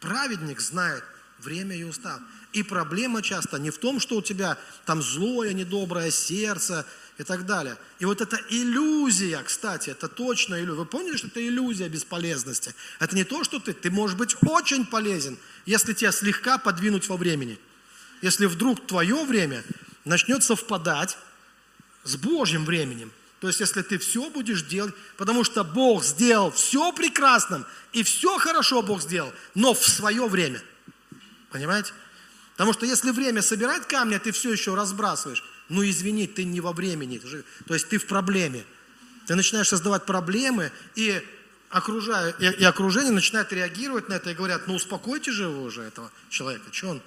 [0.00, 1.04] Праведник знает
[1.40, 2.20] время и устав.
[2.52, 6.86] И проблема часто не в том, что у тебя там злое, недоброе сердце,
[7.18, 7.76] и так далее.
[7.98, 10.78] И вот эта иллюзия, кстати, это точно иллюзия.
[10.78, 12.74] Вы поняли, что это иллюзия бесполезности?
[12.98, 15.36] Это не то, что ты, ты можешь быть очень полезен,
[15.66, 17.58] если тебя слегка подвинуть во времени.
[18.22, 19.62] Если вдруг твое время
[20.06, 21.18] начнет совпадать
[22.04, 23.12] с Божьим временем.
[23.40, 28.38] То есть, если ты все будешь делать, потому что Бог сделал все прекрасным, и все
[28.38, 30.62] хорошо Бог сделал, но в свое время.
[31.50, 31.92] Понимаете?
[32.52, 36.60] Потому что если время собирать камни, а ты все еще разбрасываешь, ну извини, ты не
[36.60, 37.18] во времени,
[37.66, 38.64] то есть ты в проблеме.
[39.26, 41.24] Ты начинаешь создавать проблемы, и,
[41.70, 45.82] окружая, и, и окружение начинает реагировать на это и говорят, ну успокойте же его уже,
[45.82, 47.02] этого человека, что он?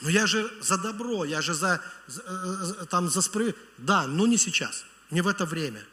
[0.00, 3.64] Ну я же за добро, я же за, за, э, там, за справедливость.
[3.78, 5.84] Да, но не сейчас, не в это время.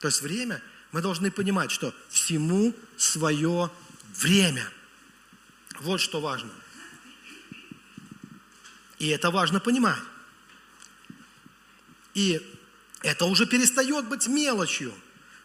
[0.00, 3.70] То есть время, мы должны понимать, что всему свое
[4.18, 4.68] время.
[5.80, 6.50] Вот что важно.
[8.98, 9.98] И это важно понимать.
[12.14, 12.40] И
[13.02, 14.94] это уже перестает быть мелочью,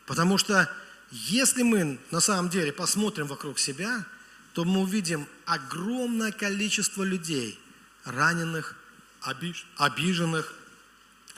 [0.05, 0.69] потому что
[1.11, 4.05] если мы на самом деле посмотрим вокруг себя,
[4.53, 7.57] то мы увидим огромное количество людей,
[8.03, 8.75] раненых,
[9.21, 10.53] обиж, обиженных,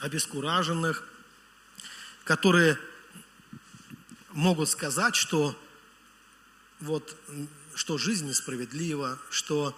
[0.00, 1.04] обескураженных,
[2.30, 2.78] которые
[4.34, 5.60] могут сказать, что
[6.78, 7.16] вот
[7.74, 9.76] что жизнь несправедлива, что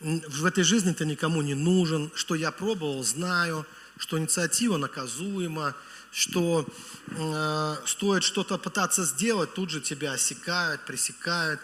[0.00, 3.64] в этой жизни ты никому не нужен, что я пробовал, знаю,
[3.96, 5.74] что инициатива наказуема,
[6.12, 6.68] что
[7.06, 11.62] э, стоит что-то пытаться сделать, тут же тебя осекают, пресекают,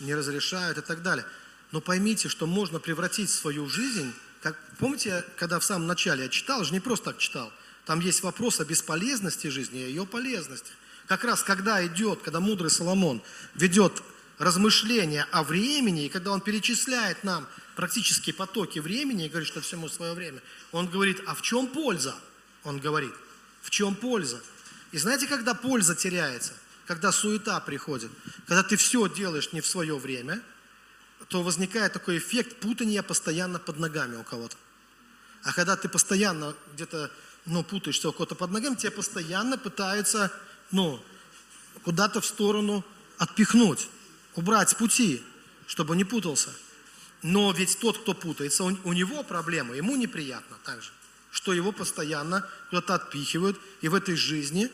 [0.00, 1.26] не разрешают и так далее.
[1.72, 6.60] Но поймите, что можно превратить свою жизнь, как, помните, когда в самом начале я читал,
[6.60, 7.52] я же не просто так читал,
[7.86, 10.70] там есть вопрос о бесполезности жизни и ее полезности.
[11.06, 13.22] Как раз когда идет, когда мудрый Соломон
[13.54, 14.02] ведет
[14.38, 19.88] размышления о времени, и когда он перечисляет нам практически потоки времени и говорит, что всему
[19.88, 20.40] свое время,
[20.72, 22.14] он говорит, а в чем польза?
[22.64, 23.12] Он говорит,
[23.62, 24.40] в чем польза?
[24.92, 26.52] И знаете, когда польза теряется?
[26.86, 28.10] Когда суета приходит,
[28.46, 30.40] когда ты все делаешь не в свое время,
[31.28, 34.56] то возникает такой эффект путания постоянно под ногами у кого-то.
[35.42, 37.10] А когда ты постоянно где-то
[37.46, 40.32] ну, путаешься у кого-то под ногами, тебя постоянно пытаются
[40.70, 41.00] ну,
[41.82, 42.84] куда-то в сторону
[43.18, 43.88] отпихнуть,
[44.34, 45.22] убрать с пути,
[45.66, 46.50] чтобы не путался.
[47.22, 50.90] Но ведь тот, кто путается, у, него проблема, ему неприятно также,
[51.30, 54.70] что его постоянно куда-то отпихивают, и в этой жизни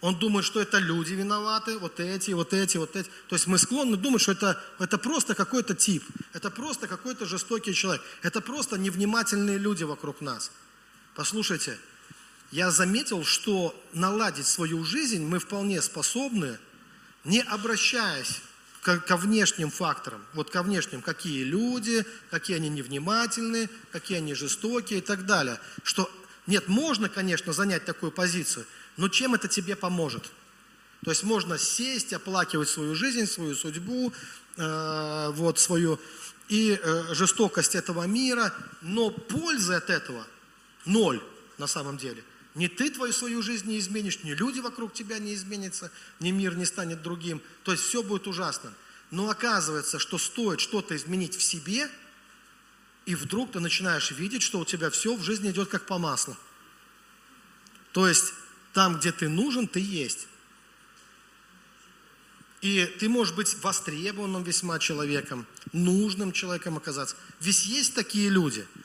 [0.00, 3.08] он думает, что это люди виноваты, вот эти, вот эти, вот эти.
[3.28, 7.74] То есть мы склонны думать, что это, это просто какой-то тип, это просто какой-то жестокий
[7.74, 10.50] человек, это просто невнимательные люди вокруг нас.
[11.14, 11.78] Послушайте,
[12.52, 16.58] я заметил, что наладить свою жизнь мы вполне способны,
[17.24, 18.42] не обращаясь
[18.82, 25.02] ко внешним факторам, вот ко внешним, какие люди, какие они невнимательные, какие они жестокие и
[25.02, 25.58] так далее.
[25.82, 26.10] Что
[26.46, 30.30] нет, можно, конечно, занять такую позицию, но чем это тебе поможет?
[31.04, 34.12] То есть можно сесть, оплакивать свою жизнь, свою судьбу,
[34.56, 35.98] э, вот свою
[36.48, 40.26] и э, жестокость этого мира, но пользы от этого
[40.84, 41.22] ноль
[41.56, 42.22] на самом деле.
[42.54, 46.54] Ни ты твою свою жизнь не изменишь, ни люди вокруг тебя не изменятся, ни мир
[46.56, 47.40] не станет другим.
[47.64, 48.74] То есть все будет ужасно.
[49.10, 51.90] Но оказывается, что стоит что-то изменить в себе,
[53.06, 56.36] и вдруг ты начинаешь видеть, что у тебя все в жизни идет как по маслу.
[57.92, 58.32] То есть
[58.74, 60.28] там, где ты нужен, ты есть.
[62.60, 67.16] И ты можешь быть востребованным весьма человеком, нужным человеком оказаться.
[67.40, 68.66] Ведь есть такие люди–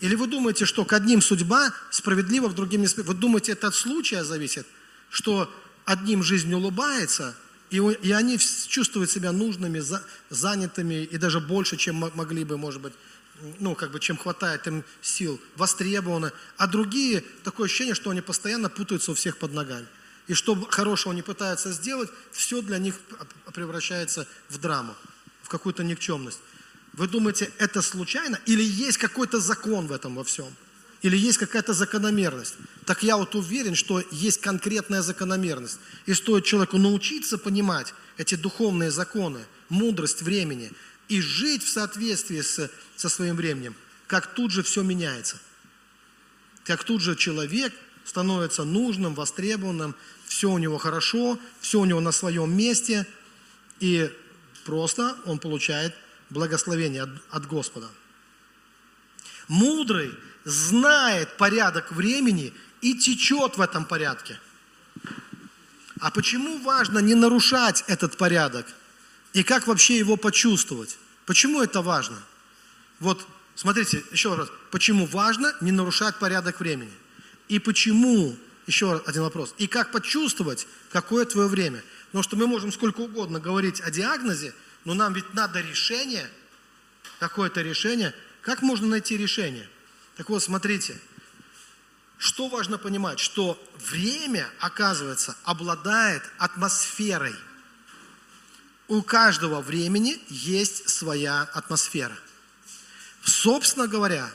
[0.00, 3.14] или вы думаете, что к одним судьба справедлива, к другим не справедлива?
[3.14, 4.66] Вы думаете, это от случая зависит,
[5.08, 5.52] что
[5.84, 7.36] одним жизнь улыбается,
[7.70, 12.80] и, и они чувствуют себя нужными, за, занятыми, и даже больше, чем могли бы, может
[12.80, 12.92] быть,
[13.58, 18.68] ну, как бы, чем хватает им сил, востребованы, а другие, такое ощущение, что они постоянно
[18.68, 19.86] путаются у всех под ногами.
[20.26, 22.98] И что хорошего они пытаются сделать, все для них
[23.52, 24.94] превращается в драму,
[25.42, 26.40] в какую-то никчемность.
[26.96, 28.38] Вы думаете, это случайно?
[28.46, 30.54] Или есть какой-то закон в этом во всем?
[31.02, 32.54] Или есть какая-то закономерность?
[32.86, 35.78] Так я вот уверен, что есть конкретная закономерность.
[36.06, 40.70] И стоит человеку научиться понимать эти духовные законы, мудрость времени
[41.08, 43.74] и жить в соответствии с, со своим временем,
[44.06, 45.38] как тут же все меняется.
[46.64, 49.94] Как тут же человек становится нужным, востребованным,
[50.26, 53.06] все у него хорошо, все у него на своем месте,
[53.80, 54.10] и
[54.64, 55.94] просто он получает
[56.34, 57.88] благословение от, от Господа.
[59.48, 60.12] Мудрый
[60.44, 64.38] знает порядок времени и течет в этом порядке.
[66.00, 68.66] А почему важно не нарушать этот порядок?
[69.32, 70.98] И как вообще его почувствовать?
[71.24, 72.18] Почему это важно?
[73.00, 76.92] Вот, смотрите, еще раз, почему важно не нарушать порядок времени?
[77.48, 81.82] И почему, еще один вопрос, и как почувствовать, какое твое время?
[82.06, 86.30] Потому что мы можем сколько угодно говорить о диагнозе, но нам ведь надо решение,
[87.18, 88.14] какое-то решение.
[88.42, 89.68] Как можно найти решение?
[90.16, 91.00] Так вот, смотрите,
[92.18, 97.34] что важно понимать, что время, оказывается, обладает атмосферой.
[98.86, 102.16] У каждого времени есть своя атмосфера.
[103.24, 104.30] Собственно говоря,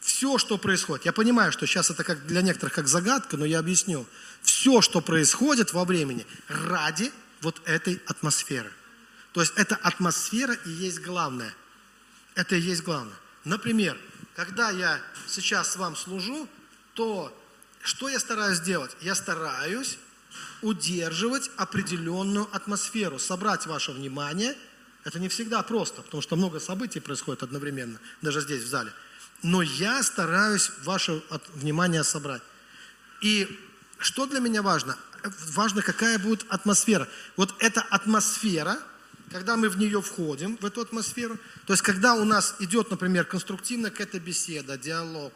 [0.00, 3.58] все, что происходит, я понимаю, что сейчас это как для некоторых как загадка, но я
[3.58, 4.06] объясню.
[4.42, 8.70] Все, что происходит во времени, ради вот этой атмосферы–
[9.36, 11.54] то есть эта атмосфера и есть главное.
[12.36, 13.18] Это и есть главное.
[13.44, 13.94] Например,
[14.34, 16.48] когда я сейчас вам служу,
[16.94, 17.38] то
[17.82, 18.96] что я стараюсь делать?
[19.02, 19.98] Я стараюсь
[20.62, 24.56] удерживать определенную атмосферу, собрать ваше внимание.
[25.04, 28.90] Это не всегда просто, потому что много событий происходит одновременно, даже здесь в зале.
[29.42, 31.22] Но я стараюсь ваше
[31.52, 32.40] внимание собрать.
[33.20, 33.60] И
[33.98, 34.96] что для меня важно?
[35.50, 37.06] Важно, какая будет атмосфера.
[37.36, 38.78] Вот эта атмосфера–
[39.30, 43.24] когда мы в нее входим, в эту атмосферу, то есть когда у нас идет, например,
[43.24, 45.32] конструктивная какая-то беседа, диалог,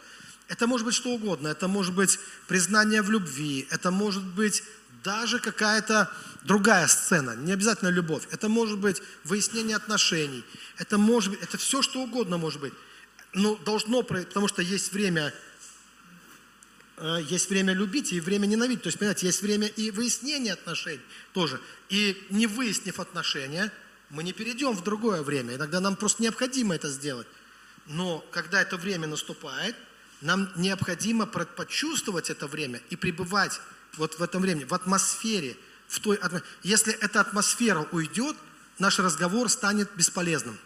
[0.49, 4.63] это может быть что угодно, это может быть признание в любви, это может быть
[5.03, 6.11] даже какая-то
[6.43, 10.45] другая сцена, не обязательно любовь, это может быть выяснение отношений,
[10.77, 12.75] это может быть, это все что угодно может быть.
[13.33, 15.33] Но должно, потому что есть время,
[17.29, 18.83] есть время любить и время ненавидеть.
[18.83, 21.01] То есть, понимаете, есть время и выяснения отношений
[21.33, 21.61] тоже.
[21.89, 23.73] И не выяснив отношения,
[24.11, 25.55] мы не перейдем в другое время.
[25.55, 27.27] Иногда нам просто необходимо это сделать.
[27.87, 29.75] Но когда это время наступает,
[30.21, 33.61] нам необходимо почувствовать это время и пребывать
[33.97, 35.57] вот в этом времени, в атмосфере,
[35.89, 36.21] в той,
[36.63, 38.37] если эта атмосфера уйдет,
[38.79, 40.59] наш разговор станет бесполезным.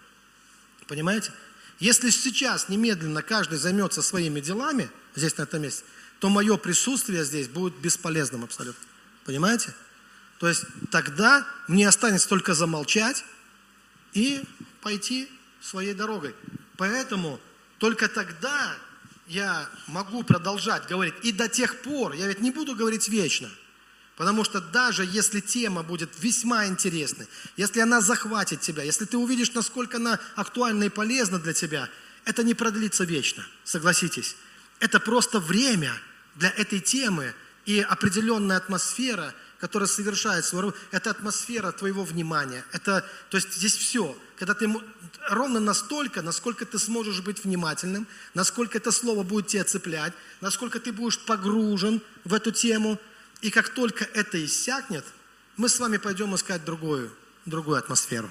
[0.87, 1.33] Понимаете?
[1.79, 5.85] Если сейчас немедленно каждый займется своими делами, здесь на этом месте,
[6.25, 8.83] то мое присутствие здесь будет бесполезным абсолютно.
[9.27, 9.75] Понимаете?
[10.39, 13.27] То есть тогда мне останется только замолчать
[14.15, 14.43] и
[14.81, 15.29] пойти
[15.61, 16.35] своей дорогой.
[16.79, 17.39] Поэтому
[17.77, 18.75] только тогда
[19.27, 21.13] я могу продолжать говорить.
[21.25, 23.51] И до тех пор, я ведь не буду говорить вечно.
[24.17, 29.53] Потому что даже если тема будет весьма интересной, если она захватит тебя, если ты увидишь,
[29.53, 31.91] насколько она актуальна и полезна для тебя,
[32.25, 34.37] это не продлится вечно, согласитесь.
[34.81, 35.93] Это просто время
[36.37, 37.35] для этой темы
[37.67, 40.79] и определенная атмосфера, которая совершает свою работу.
[40.91, 42.65] Это атмосфера твоего внимания.
[42.73, 44.17] Это, то есть здесь все.
[44.37, 44.69] Когда ты
[45.31, 50.93] ровно настолько, насколько ты сможешь быть внимательным, насколько это слово будет тебя цеплять, насколько ты
[50.93, 52.99] будешь погружен в эту тему.
[53.41, 55.05] И как только это иссякнет,
[55.57, 57.13] мы с вами пойдем искать другую,
[57.47, 58.31] другую атмосферу.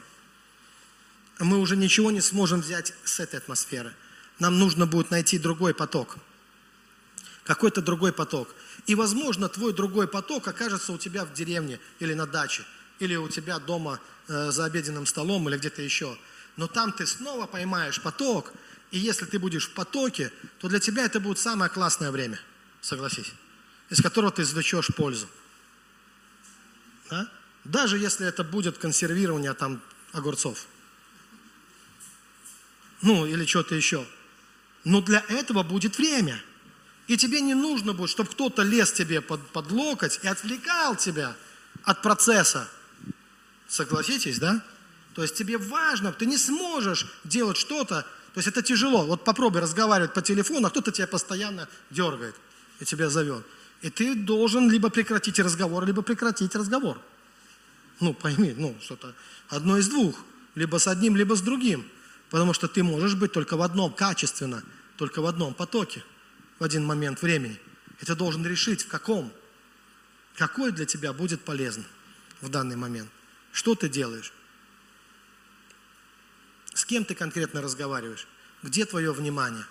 [1.40, 3.94] Мы уже ничего не сможем взять с этой атмосферы.
[4.40, 6.18] Нам нужно будет найти другой поток.
[7.44, 8.54] Какой-то другой поток.
[8.88, 12.64] И, возможно, твой другой поток окажется у тебя в деревне или на даче,
[13.00, 16.18] или у тебя дома э, за обеденным столом, или где-то еще–
[16.56, 18.54] но там ты снова поймаешь поток,
[18.92, 22.40] и если ты будешь в потоке, то для тебя это будет самое классное время,
[22.82, 23.34] согласись,
[23.90, 25.28] из которого ты извлечешь пользу.
[27.10, 27.28] Да?
[27.64, 30.68] Даже если это будет консервирование там огурцов.
[33.02, 34.06] Ну, или что-то еще.
[34.84, 36.42] Но для этого будет время.
[37.14, 41.36] И тебе не нужно будет, чтобы кто-то лез тебе под, под локоть и отвлекал тебя
[41.84, 42.68] от процесса.
[43.68, 44.66] Согласитесь, да?
[45.14, 49.06] То есть тебе важно, ты не сможешь делать что-то, то есть это тяжело.
[49.06, 52.34] Вот попробуй разговаривать по телефону, а кто-то тебя постоянно дергает
[52.80, 53.46] и тебя зовет.
[53.84, 57.00] И ты должен либо прекратить разговор, либо прекратить разговор.
[58.00, 59.14] Ну, пойми, ну, что-то
[59.50, 60.16] одно из двух.
[60.56, 61.88] Либо с одним, либо с другим.
[62.32, 64.64] Потому что ты можешь быть только в одном, качественно,
[64.98, 66.04] только в одном потоке
[66.64, 67.60] один момент времени.
[68.02, 69.32] И ты должен решить, в каком.
[70.36, 71.86] Какой для тебя будет полезен
[72.42, 73.10] в данный момент.
[73.52, 74.34] Что ты делаешь?
[76.74, 78.28] С кем ты конкретно разговариваешь?
[78.64, 79.66] Где твое внимание?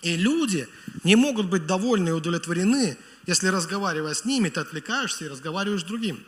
[0.00, 0.68] И люди
[1.04, 5.84] не могут быть довольны и удовлетворены, если разговаривая с ними, ты отвлекаешься и разговариваешь с
[5.84, 6.24] другим.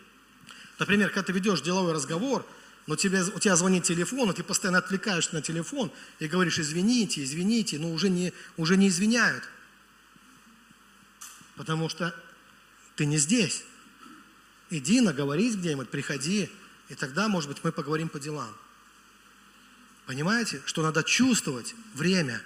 [0.79, 2.47] Например, когда ты ведешь деловой разговор,
[2.87, 7.25] но тебе, у тебя звонит телефон, и ты постоянно отвлекаешься на телефон и говоришь, извините,
[7.25, 9.43] извините, но уже не, уже не извиняют.
[11.57, 12.15] Потому что
[12.97, 13.65] ты не здесь.
[14.71, 16.51] Иди, наговорись где-нибудь, приходи,
[16.89, 18.53] и тогда, может быть, мы поговорим по делам.
[20.07, 22.43] Понимаете, что надо чувствовать время.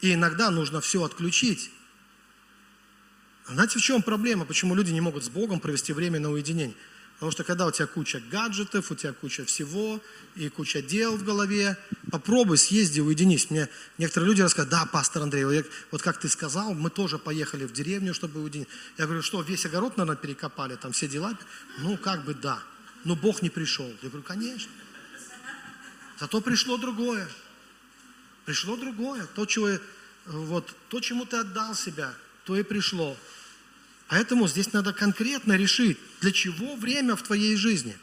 [0.00, 1.70] И иногда нужно все отключить.
[3.46, 4.44] Знаете, в чем проблема?
[4.44, 6.76] Почему люди не могут с Богом провести время на уединение?
[7.14, 10.00] Потому что когда у тебя куча гаджетов, у тебя куча всего
[10.34, 11.78] и куча дел в голове,
[12.10, 13.50] попробуй съезди, уединись.
[13.50, 17.72] Мне некоторые люди рассказывают, да, пастор Андрей, вот как ты сказал, мы тоже поехали в
[17.72, 18.68] деревню, чтобы уединить.
[18.98, 21.38] Я говорю, что, весь огород, наверное, перекопали, там все дела?
[21.78, 22.58] Ну, как бы да.
[23.04, 23.86] Но Бог не пришел.
[24.02, 24.72] Я говорю, конечно.
[26.18, 27.28] Зато пришло другое.
[28.44, 29.26] Пришло другое.
[29.34, 29.70] То, чего,
[30.26, 32.12] вот, то, чему ты отдал себя,
[32.44, 33.16] то и пришло.
[34.08, 37.96] Поэтому здесь надо конкретно решить, для чего время в твоей жизни.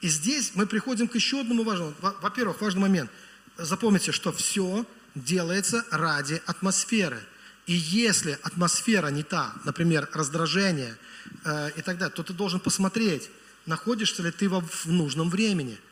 [0.00, 1.94] И здесь мы приходим к еще одному важному.
[2.00, 3.10] Во-первых, важный момент.
[3.56, 4.84] Запомните, что все
[5.14, 7.20] делается ради атмосферы.
[7.66, 10.96] И если атмосфера не та, например, раздражение
[11.44, 13.30] э, и так далее, то ты должен посмотреть,
[13.66, 15.78] находишься ли ты во, в нужном времени–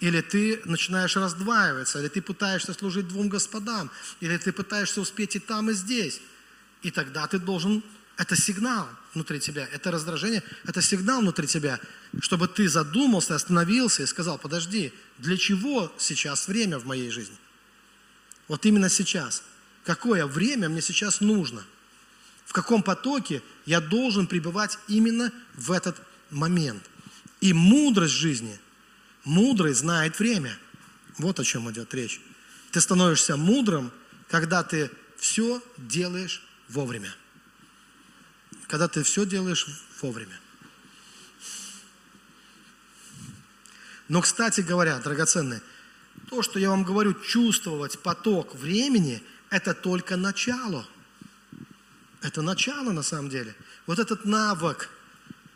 [0.00, 3.90] или ты начинаешь раздваиваться, или ты пытаешься служить двум господам,
[4.20, 6.20] или ты пытаешься успеть и там, и здесь.
[6.82, 7.82] И тогда ты должен,
[8.20, 11.80] это сигнал внутри тебя, это раздражение, это сигнал внутри тебя,
[12.20, 17.36] чтобы ты задумался, остановился и сказал, подожди, для чего сейчас время в моей жизни?
[18.48, 19.42] Вот именно сейчас.
[19.84, 21.64] Какое время мне сейчас нужно?
[22.44, 25.96] В каком потоке я должен пребывать именно в этот
[26.30, 26.82] момент?
[27.40, 28.58] И мудрость жизни–
[29.24, 30.56] Мудрый знает время.
[31.18, 32.20] Вот о чем идет речь.
[32.70, 33.92] Ты становишься мудрым,
[34.28, 37.14] когда ты все делаешь вовремя.
[38.70, 39.66] Когда ты все делаешь
[40.00, 40.38] вовремя.
[44.06, 45.60] Но, кстати говоря, драгоценные,
[46.28, 50.86] то, что я вам говорю, чувствовать поток времени, это только начало.
[52.22, 53.56] Это начало на самом деле.
[53.86, 54.88] Вот этот навык.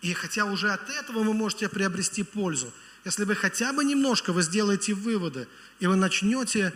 [0.03, 2.73] И хотя уже от этого вы можете приобрести пользу.
[3.05, 5.47] Если вы хотя бы немножко вы сделаете выводы,
[5.79, 6.73] и вы начнете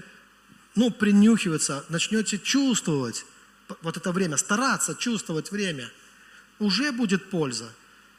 [0.76, 3.26] ну, принюхиваться, начнете чувствовать
[3.82, 5.90] вот это время, стараться чувствовать время,
[6.58, 7.72] уже будет польза.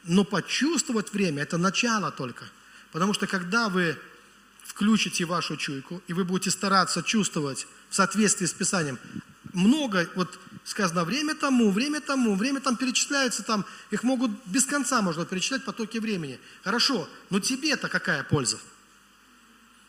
[0.04, 2.46] Но почувствовать время– это начало только.
[2.92, 3.98] Потому что когда вы
[4.64, 8.98] включите вашу чуйку, и вы будете стараться чувствовать в соответствии с Писанием,
[9.54, 15.02] много, вот сказано, время тому, время тому, время там перечисляется, там, их могут без конца
[15.02, 16.40] можно перечислять потоки времени.
[16.64, 18.60] Хорошо, но тебе-то какая польза?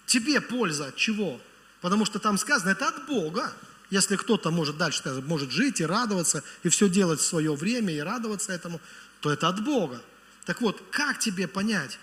[0.06, 1.40] Тебе польза от чего?
[1.80, 3.52] Потому что там сказано, это от Бога.
[3.90, 7.98] Если кто-то может дальше может жить и радоваться, и все делать в свое время, и
[7.98, 8.80] радоваться этому,
[9.20, 10.00] то это от Бога.
[10.46, 11.98] Так вот, как тебе понять?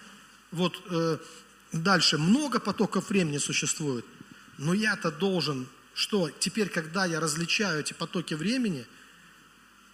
[0.52, 1.18] Вот э,
[1.72, 4.06] дальше, много потоков времени существует,
[4.58, 8.86] но я-то должен, что теперь, когда я различаю эти потоки времени,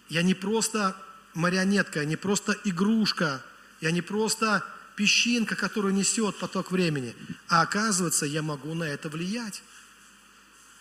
[0.08, 0.96] я не просто
[1.32, 3.42] марионетка, я не просто игрушка,
[3.80, 4.64] я не просто
[4.96, 7.14] песчинка, которую несет поток времени,
[7.48, 9.62] а оказывается, я могу на это влиять.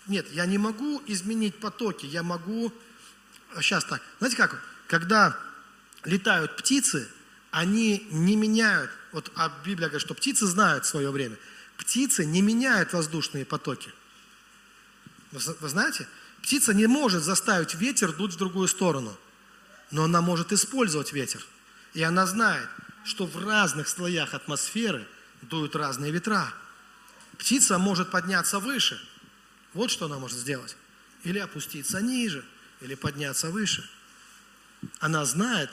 [0.07, 2.73] Нет, я не могу изменить потоки, я могу...
[3.61, 5.37] Сейчас так, знаете как, когда
[6.03, 7.07] летают птицы,
[7.51, 11.37] они не меняют, вот а Библия говорит, что птицы знают свое время.
[11.77, 13.93] Птицы не меняют воздушные потоки.
[15.31, 16.07] Вы, вы знаете?
[16.41, 19.15] Птица не может заставить ветер дуть в другую сторону,
[19.91, 21.45] но она может использовать ветер.
[21.93, 22.67] И она знает,
[23.05, 25.07] что в разных слоях атмосферы
[25.43, 26.51] дуют разные ветра.
[27.37, 28.99] Птица может подняться выше–
[29.73, 30.75] вот что она может сделать.
[31.23, 32.43] Или опуститься ниже,
[32.81, 33.89] или подняться выше.
[34.99, 35.69] Она знает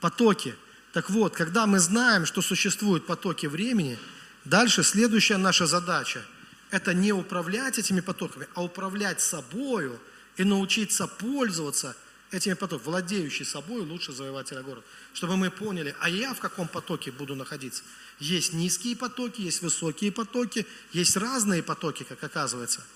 [0.00, 0.54] потоки.
[0.92, 3.98] Так вот, когда мы знаем, что существуют потоки времени,
[4.44, 6.22] дальше следующая наша задача–
[6.70, 9.98] это не управлять этими потоками, а управлять собою
[10.36, 11.96] и научиться пользоваться
[12.30, 12.86] этими потоками.
[12.86, 14.86] Владеющий собой лучше завоевателя города.
[15.14, 17.82] Чтобы мы поняли, а я в каком потоке буду находиться.
[18.18, 22.84] Есть низкие потоки, есть высокие потоки, есть разные потоки, как оказывается–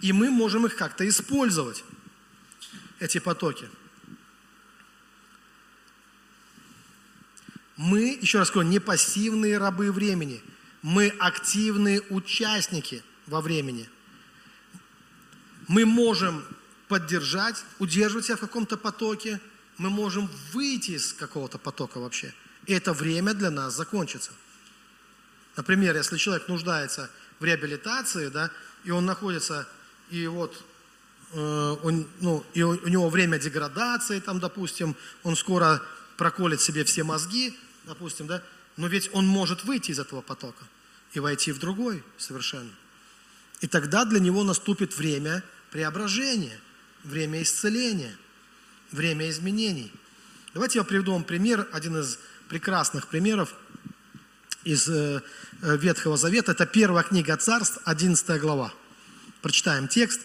[0.00, 1.84] и мы можем их как-то использовать,
[3.00, 3.68] эти потоки.
[7.76, 10.42] Мы, еще раз говорю, не пассивные рабы времени.
[10.82, 13.88] Мы активные участники во времени.
[15.66, 16.44] Мы можем
[16.88, 19.40] поддержать, удерживать себя в каком-то потоке.
[19.78, 22.32] Мы можем выйти из какого-то потока вообще.
[22.66, 24.30] И это время для нас закончится.
[25.56, 28.50] Например, если человек нуждается в реабилитации, да,
[28.84, 29.66] и он находится
[30.10, 30.62] и вот
[31.32, 35.82] э, он, ну, и у него время деградации, там, допустим, он скоро
[36.16, 38.42] проколет себе все мозги, допустим, да,
[38.76, 40.64] но ведь он может выйти из этого потока
[41.12, 42.70] и войти в другой совершенно.
[43.60, 46.58] И тогда для него наступит время преображения,
[47.02, 48.16] время исцеления,
[48.90, 49.92] время изменений.
[50.52, 53.54] Давайте я приведу вам пример, один из прекрасных примеров
[54.64, 55.22] из э,
[55.62, 56.52] э, Ветхого Завета.
[56.52, 58.72] Это первая книга Царств, 11 глава.
[59.44, 60.22] Прочитаем текст.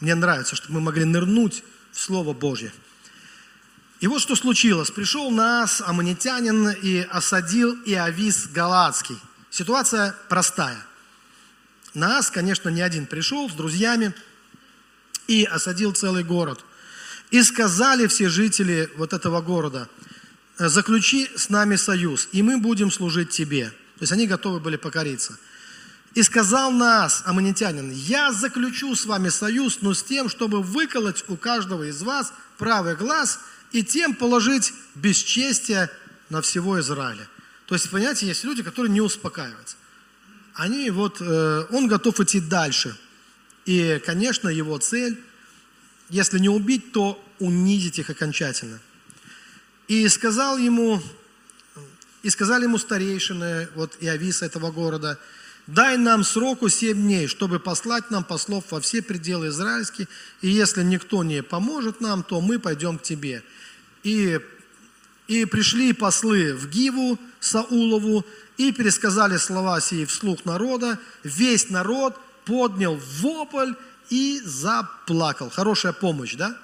[0.00, 2.72] Мне нравится, чтобы мы могли нырнуть в Слово Божье.
[4.00, 4.90] И вот что случилось.
[4.90, 9.18] Пришел нас аммонитянин и осадил Иовис Галатский.
[9.50, 10.82] Ситуация простая.
[11.92, 14.14] Нас, конечно, не один пришел с друзьями
[15.26, 16.64] и осадил целый город.
[17.30, 19.90] И сказали все жители вот этого города,
[20.56, 23.66] заключи с нами союз, и мы будем служить тебе.
[23.66, 25.38] То есть они готовы были покориться–
[26.14, 31.36] и сказал нас, аммонитянин, я заключу с вами союз, но с тем, чтобы выколоть у
[31.36, 33.40] каждого из вас правый глаз
[33.72, 35.90] и тем положить бесчестие
[36.30, 37.28] на всего Израиля.
[37.66, 39.76] То есть, понимаете, есть люди, которые не успокаиваются.
[40.54, 42.96] Они вот, э, он готов идти дальше.
[43.66, 45.22] И, конечно, его цель,
[46.08, 48.80] если не убить, то унизить их окончательно.
[49.88, 51.02] И сказал ему,
[52.22, 55.18] и сказали ему старейшины, вот и Ависа этого города–
[55.68, 60.08] Дай нам сроку семь дней, чтобы послать нам послов во все пределы израильские,
[60.40, 63.42] и если никто не поможет нам, то мы пойдем к тебе.
[64.02, 64.40] И,
[65.26, 68.24] и пришли послы в Гиву Саулову,
[68.56, 70.98] и пересказали слова сии вслух народа.
[71.22, 73.74] Весь народ поднял вопль
[74.08, 75.50] и заплакал.
[75.50, 76.56] Хорошая помощь, да?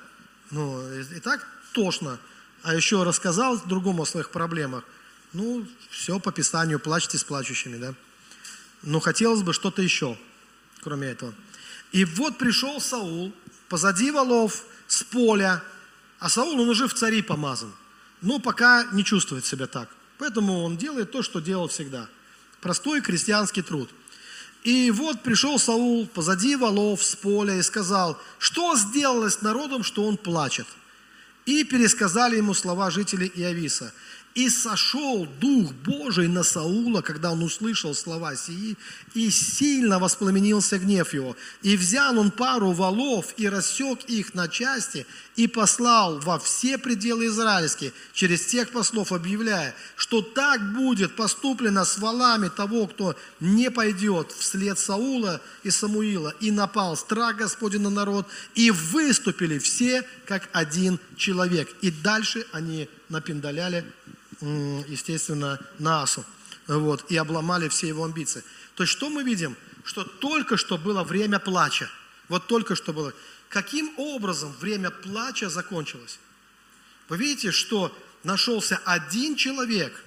[0.51, 2.19] Ну, и так тошно.
[2.63, 4.83] А еще рассказал другому о своих проблемах.
[5.35, 7.95] Ну, все по Писанию, плачьте с плачущими, да?
[8.85, 10.16] Но хотелось бы что-то еще,
[10.82, 11.35] кроме этого.
[11.93, 13.32] И вот пришел Саул,
[13.68, 15.62] позади волов, с поля,
[16.18, 17.72] а Саул, он уже в цари помазан,
[18.20, 19.89] но пока не чувствует себя так.
[20.18, 22.09] Поэтому он делает то, что делал всегда.
[22.61, 23.91] Простой крестьянский труд.
[24.62, 30.16] И вот пришел Саул позади волов с поля и сказал, что сделалось народом, что он
[30.16, 30.66] плачет.
[31.47, 33.93] И пересказали ему слова жителей Иависа.
[34.35, 38.76] И сошел Дух Божий на Саула, когда он услышал слова сии,
[39.14, 41.37] и сильно воспламенился гнев его.
[41.62, 45.07] И взял он пару валов и рассек их на части,
[45.37, 51.99] и послал во все пределы израильские, через тех послов объявляя, что так будет поступлено с
[51.99, 56.35] валами того, кто не пойдет вслед Саула и Самуила.
[56.41, 58.26] И напал страх Господень на народ,
[58.57, 61.68] и выступили все, как один человек.
[61.82, 63.85] И дальше они напиндаляли
[64.87, 66.25] естественно, Наасу,
[66.67, 68.45] вот, и обломали все его амбиции.
[68.75, 69.57] То есть что мы видим?
[69.85, 71.91] Что только что было время плача.
[72.29, 73.13] Вот только что было.
[73.49, 76.19] Каким образом время плача закончилось?
[77.09, 80.05] Вы видите, что нашелся один человек,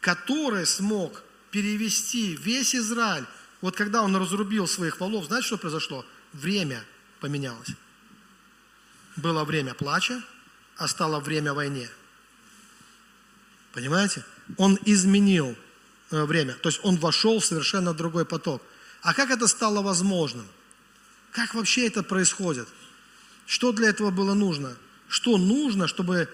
[0.00, 3.26] который смог перевести весь Израиль.
[3.60, 6.04] Вот когда он разрубил своих волов, знаете, что произошло?
[6.32, 6.84] Время
[7.20, 7.70] поменялось.
[9.16, 10.22] Было время плача,
[10.76, 11.88] а стало время войне.
[13.76, 14.24] Понимаете?
[14.56, 15.54] Он изменил
[16.10, 16.54] э, время.
[16.54, 18.62] То есть он вошел в совершенно другой поток.
[19.02, 20.46] А как это стало возможным?
[21.30, 22.66] Как вообще это происходит?
[23.44, 24.74] Что для этого было нужно?
[25.08, 26.26] Что нужно, чтобы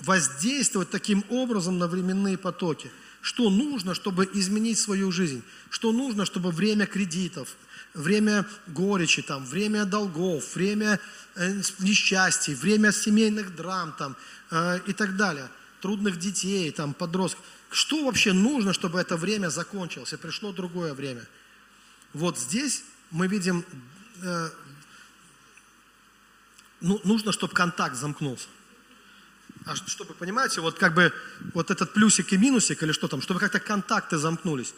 [0.00, 2.90] воздействовать таким образом на временные потоки?
[3.20, 5.44] Что нужно, чтобы изменить свою жизнь?
[5.70, 7.54] Что нужно, чтобы время кредитов,
[7.94, 10.98] время горечи, там, время долгов, время
[11.36, 14.16] э, несчастий, время семейных драм там,
[14.50, 15.48] э, и так далее–
[15.80, 17.44] трудных детей, там, подростков.
[17.70, 21.26] Что вообще нужно, чтобы это время закончилось и пришло другое время?
[22.14, 23.64] Вот здесь мы видим,
[24.22, 24.50] э,
[26.80, 28.48] ну, нужно, чтобы контакт замкнулся.
[29.66, 31.12] А чтобы, понимаете, вот как бы
[31.52, 34.72] вот этот плюсик и минусик или что там, чтобы как-то контакты замкнулись.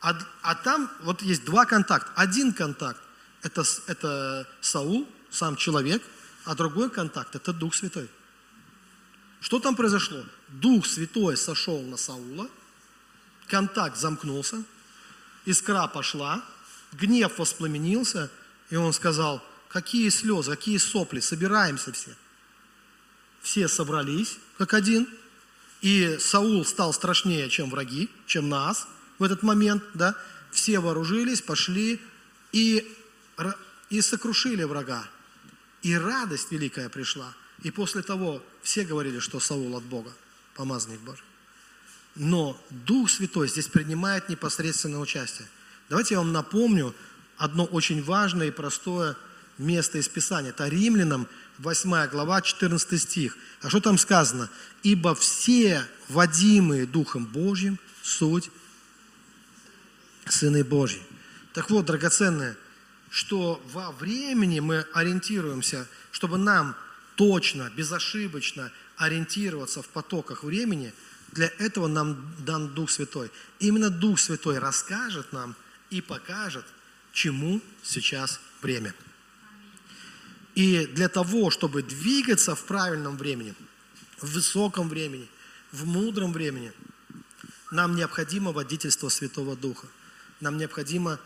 [0.00, 2.12] А, а там вот есть два контакта.
[2.14, 3.00] Один контакт
[3.42, 6.02] это,– это Саул, сам человек,
[6.44, 8.08] а другой контакт– это Дух Святой.
[9.46, 10.24] Что там произошло?
[10.48, 12.50] Дух Святой сошел на Саула,
[13.46, 14.64] контакт замкнулся,
[15.44, 16.44] искра пошла,
[16.90, 18.28] гнев воспламенился,
[18.70, 22.10] и он сказал, какие слезы, какие сопли, собираемся все.
[23.40, 25.08] Все собрались, как один,
[25.80, 28.88] и Саул стал страшнее, чем враги, чем нас
[29.20, 30.16] в этот момент, да,
[30.50, 32.00] все вооружились, пошли
[32.50, 32.84] и,
[33.90, 35.08] и сокрушили врага.
[35.82, 37.32] И радость великая пришла.
[37.66, 40.12] И после того все говорили, что Саул от Бога
[40.54, 41.24] помазанник Божий.
[42.14, 45.48] Но Дух Святой здесь принимает непосредственное участие.
[45.88, 46.94] Давайте я вам напомню
[47.36, 49.16] одно очень важное и простое
[49.58, 50.50] место из Писания.
[50.50, 51.26] Это Римлянам
[51.58, 53.36] 8 глава, 14 стих.
[53.62, 54.48] А что там сказано?
[54.84, 58.48] «Ибо все водимые Духом Божьим суть
[60.24, 61.02] Сыны Божьи».
[61.52, 62.56] Так вот, драгоценные,
[63.10, 66.76] что во времени мы ориентируемся, чтобы нам
[67.16, 70.94] точно, безошибочно ориентироваться в потоках времени,
[71.32, 73.30] для этого нам дан Дух Святой.
[73.58, 75.54] Именно Дух Святой расскажет нам
[75.90, 76.64] и покажет,
[77.12, 78.94] чему сейчас время.
[80.54, 83.54] И для того, чтобы двигаться в правильном времени,
[84.18, 85.28] в высоком времени,
[85.72, 86.72] в мудром времени,
[87.70, 89.86] нам необходимо водительство Святого Духа.
[90.40, 91.18] Нам необходимо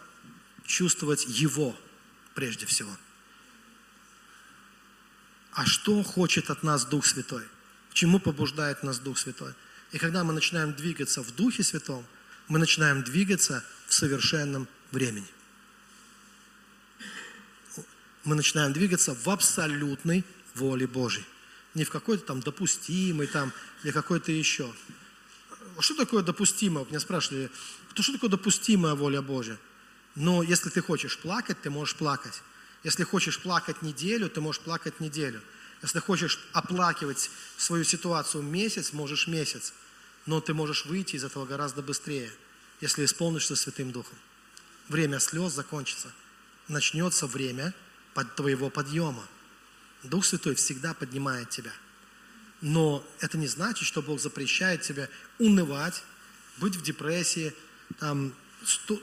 [0.64, 1.76] чувствовать Его
[2.34, 2.90] прежде всего.
[5.52, 7.42] А что хочет от нас Дух Святой?
[7.90, 9.52] К чему побуждает нас Дух Святой?
[9.92, 12.06] И когда мы начинаем двигаться в Духе Святом,
[12.48, 15.26] мы начинаем двигаться в совершенном времени.
[18.24, 20.24] Мы начинаем двигаться в абсолютной
[20.54, 21.24] воле Божьей.
[21.74, 24.72] Не в какой-то там допустимой там, или какой-то еще.
[25.78, 26.84] Что такое допустимое?
[26.84, 27.50] Меня спрашивали,
[27.94, 29.58] что такое допустимая воля Божья?
[30.14, 32.42] Но если ты хочешь плакать, ты можешь плакать.
[32.82, 35.42] Если хочешь плакать неделю, ты можешь плакать неделю.
[35.82, 39.72] Если хочешь оплакивать свою ситуацию месяц, можешь месяц.
[40.26, 42.30] Но ты можешь выйти из этого гораздо быстрее,
[42.80, 44.16] если исполнишься Святым Духом.
[44.88, 46.12] Время слез закончится.
[46.68, 47.74] Начнется время
[48.14, 49.26] под твоего подъема.
[50.02, 51.72] Дух Святой всегда поднимает тебя.
[52.60, 55.08] Но это не значит, что Бог запрещает тебе
[55.38, 56.02] унывать,
[56.58, 57.54] быть в депрессии,
[57.98, 58.34] там,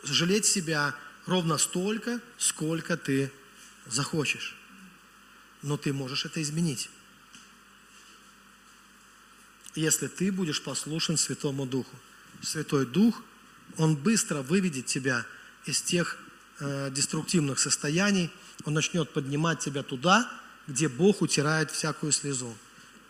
[0.03, 3.31] жалеть себя ровно столько, сколько ты
[3.89, 4.55] захочешь.
[5.61, 6.89] Но ты можешь это изменить.
[9.75, 11.95] Если ты будешь послушен Святому Духу.
[12.41, 13.21] Святой Дух,
[13.77, 15.25] Он быстро выведет тебя
[15.65, 16.17] из тех
[16.59, 18.31] э, деструктивных состояний,
[18.65, 20.31] Он начнет поднимать тебя туда,
[20.67, 22.55] где Бог утирает всякую слезу.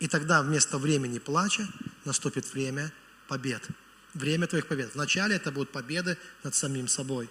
[0.00, 1.66] И тогда вместо времени плача
[2.04, 2.92] наступит время
[3.26, 3.66] побед.
[4.14, 4.94] Время твоих побед.
[4.94, 7.28] Вначале это будут победы над самим собой,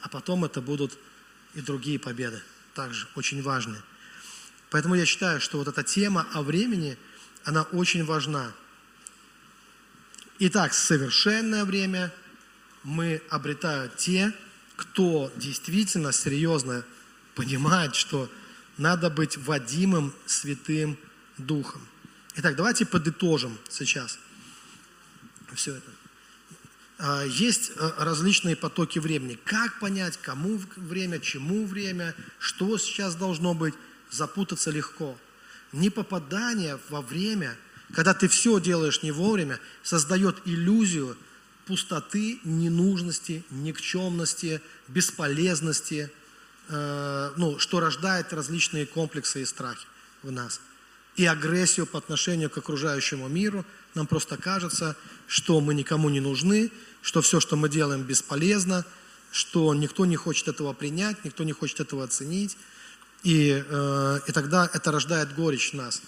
[0.00, 0.98] а потом это будут
[1.54, 2.42] и другие победы,
[2.74, 3.82] также очень важные.
[4.70, 6.96] Поэтому я считаю, что вот эта тема о времени,
[7.44, 8.52] она очень важна.
[10.38, 12.12] Итак, совершенное время
[12.82, 14.32] мы обретают те,
[14.76, 16.84] кто действительно серьезно
[17.34, 18.30] понимает, что
[18.78, 20.98] надо быть водимым Святым
[21.38, 21.86] Духом.
[22.36, 24.18] Итак, давайте подытожим сейчас
[25.54, 26.01] все это.
[27.04, 29.36] А, есть э, различные потоки времени.
[29.44, 33.74] Как понять, кому время, чему время, что сейчас должно быть,
[34.12, 35.18] запутаться легко.
[35.72, 37.56] Непопадание во время,
[37.92, 41.16] когда ты все делаешь не вовремя, создает иллюзию
[41.66, 46.08] пустоты, ненужности, никчемности, бесполезности,
[46.68, 49.86] э, ну, что рождает различные комплексы и страхи
[50.22, 50.60] в нас–
[51.16, 53.64] и агрессию по отношению к окружающему миру.
[53.94, 54.96] Нам просто кажется,
[55.26, 56.70] что мы никому не нужны,
[57.02, 58.84] что все, что мы делаем, бесполезно,
[59.30, 62.56] что никто не хочет этого принять, никто не хочет этого оценить.
[63.22, 66.02] И, э, и тогда это рождает горечь в нас.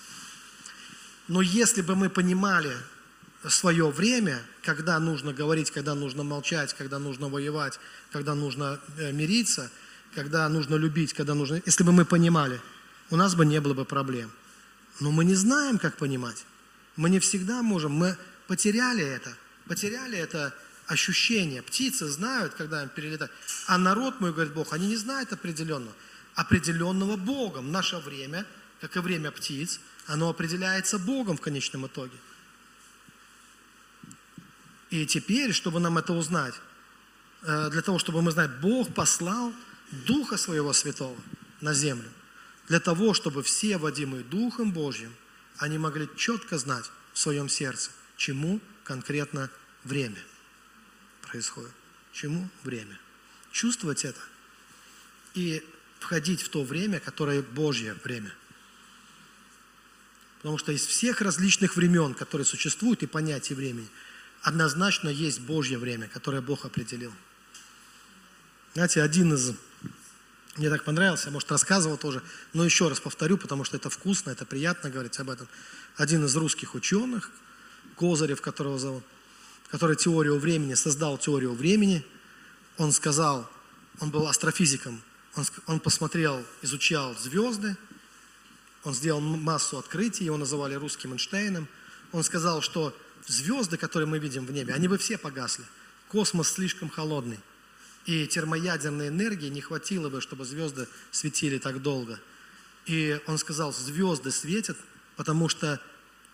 [1.29, 2.77] Но если бы мы понимали
[3.49, 7.79] свое время, когда нужно говорить, когда нужно молчать, когда нужно воевать,
[8.11, 9.71] когда нужно э, мириться,
[10.15, 11.61] когда нужно любить, когда нужно...
[11.67, 12.61] Если бы мы понимали,
[13.11, 14.31] у нас бы не было бы проблем.
[15.01, 16.45] Но мы не знаем, как понимать.
[16.97, 17.93] Мы не всегда можем.
[17.93, 18.17] Мы
[18.47, 19.37] потеряли это.
[19.67, 20.55] Потеряли это
[20.87, 21.63] ощущение.
[21.63, 23.33] Птицы знают, когда им перелетают.
[23.67, 25.95] А народ мой, говорит Бог, они не знают определенного.
[26.35, 27.73] Определенного Богом.
[27.73, 28.47] Наше время,
[28.81, 32.17] как и время птиц, оно определяется Богом в конечном итоге.
[34.91, 36.55] И теперь, чтобы нам это узнать,
[37.43, 39.53] э, для того, чтобы мы знать, Бог послал
[39.91, 41.17] Духа Своего Святого
[41.61, 42.09] на землю–
[42.69, 45.15] для того, чтобы все, водимые Духом Божьим,
[45.59, 49.51] они могли четко знать в своем сердце, чему конкретно
[49.85, 50.23] время
[51.23, 51.73] происходит.
[52.13, 52.99] Чему время.
[53.51, 54.21] Чувствовать это
[55.35, 55.65] и
[55.99, 58.33] входить в то время, которое Божье время.
[60.39, 63.89] Потому что из всех различных времен, которые существуют, и понятий времени,
[64.43, 67.13] однозначно есть Божье время, которое Бог определил.
[68.75, 69.55] Знаете, один из
[70.57, 74.31] мне так понравился, я, может, рассказывал тоже, но еще раз повторю, потому что это вкусно,
[74.31, 75.49] это приятно говорить об этом.
[75.97, 77.31] Один из русских ученых,
[77.97, 79.05] Козырев, которого зовут,
[79.69, 82.05] который теорию времени, создал теорию времени,
[82.77, 83.51] он сказал,
[84.01, 85.03] он был астрофизиком,
[85.35, 87.77] он, он посмотрел, изучал звезды,
[88.85, 91.67] он сделал массу открытий, его называли русским Эйнштейном.
[92.13, 92.97] Он сказал, что
[93.27, 95.65] звезды, которые мы видим в небе, они бы все погасли.
[96.09, 97.41] Космос слишком холодный
[98.07, 102.21] и термоядерной энергии не хватило бы, чтобы звезды светили так долго.
[102.87, 104.77] И он сказал, звезды светят,
[105.17, 105.81] потому что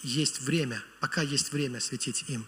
[0.02, 2.46] есть время, пока есть время светить им.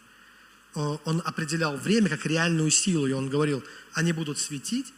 [0.74, 3.62] Он определял время как реальную силу, и он говорил,
[3.92, 4.92] они будут светить,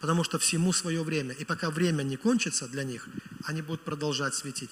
[0.00, 1.34] потому что всему свое время.
[1.34, 3.08] И пока время не кончится для них,
[3.44, 4.70] они будут продолжать светить.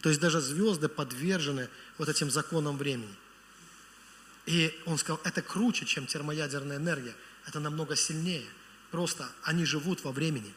[0.00, 1.68] То есть даже звезды подвержены
[1.98, 3.14] вот этим законам времени.
[4.46, 7.14] И он сказал, это круче, чем термоядерная энергия
[7.46, 8.46] это намного сильнее.
[8.90, 10.52] Просто они живут во времени,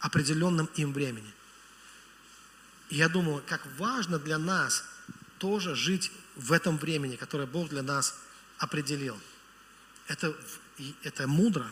[0.00, 1.32] определенном им времени.
[2.90, 4.84] И я думаю, как важно для нас
[5.38, 8.18] тоже жить в этом времени, которое Бог для нас
[8.58, 9.18] определил.
[10.06, 10.36] Это,
[11.02, 11.70] это мудро.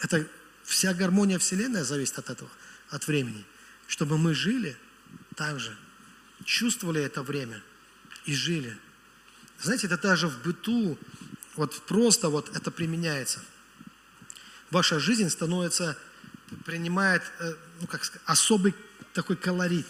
[0.00, 0.26] Это
[0.64, 2.50] вся гармония Вселенной зависит от этого,
[2.90, 3.44] от времени.
[3.86, 4.76] Чтобы мы жили
[5.36, 5.76] так же,
[6.44, 7.62] чувствовали это время
[8.24, 8.78] и жили.
[9.60, 10.98] Знаете, это даже в быту
[11.56, 13.40] вот просто вот это применяется.
[14.70, 15.96] Ваша жизнь становится,
[16.64, 18.74] принимает, э, ну как сказать, особый
[19.12, 19.86] такой колорит,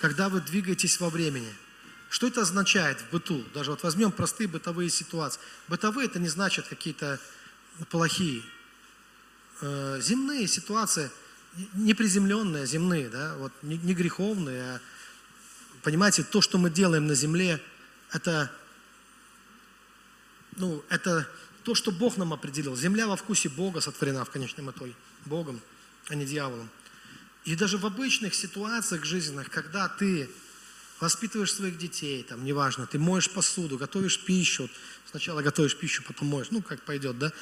[0.00, 1.52] когда вы двигаетесь во времени.
[2.10, 3.44] Что это означает в быту?
[3.54, 5.40] Даже вот возьмем простые бытовые ситуации.
[5.66, 7.20] Бытовые это не значит какие-то
[7.90, 8.42] плохие.
[9.60, 11.10] Э, земные ситуации,
[11.74, 14.80] неприземленные, земные, да, вот не, греховные, а,
[15.82, 17.60] понимаете, то, что мы делаем на земле,
[18.12, 18.50] это
[20.58, 21.28] ну, это
[21.64, 22.76] то, что Бог нам определил.
[22.76, 24.94] Земля во вкусе Бога сотворена в конечном итоге.
[25.24, 25.60] Богом,
[26.08, 26.68] а не дьяволом.
[27.44, 30.28] И даже в обычных ситуациях жизненных, когда ты
[31.00, 34.68] воспитываешь своих детей, там, неважно, ты моешь посуду, готовишь пищу,
[35.10, 37.32] сначала готовишь пищу, потом моешь, ну, как пойдет, да?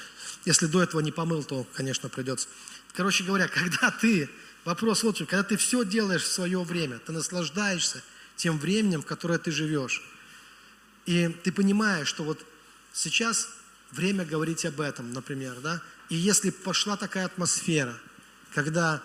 [0.44, 2.48] Если до этого не помыл, то, конечно, придется.
[2.92, 4.28] Короче говоря, когда ты,
[4.64, 8.02] вопрос вот когда ты все делаешь в свое время, ты наслаждаешься
[8.36, 10.02] тем временем, в которое ты живешь,
[11.06, 12.44] и ты понимаешь, что вот
[12.96, 13.50] Сейчас
[13.92, 15.82] время говорить об этом, например, да?
[16.08, 17.94] И если пошла такая атмосфера,
[18.54, 19.02] когда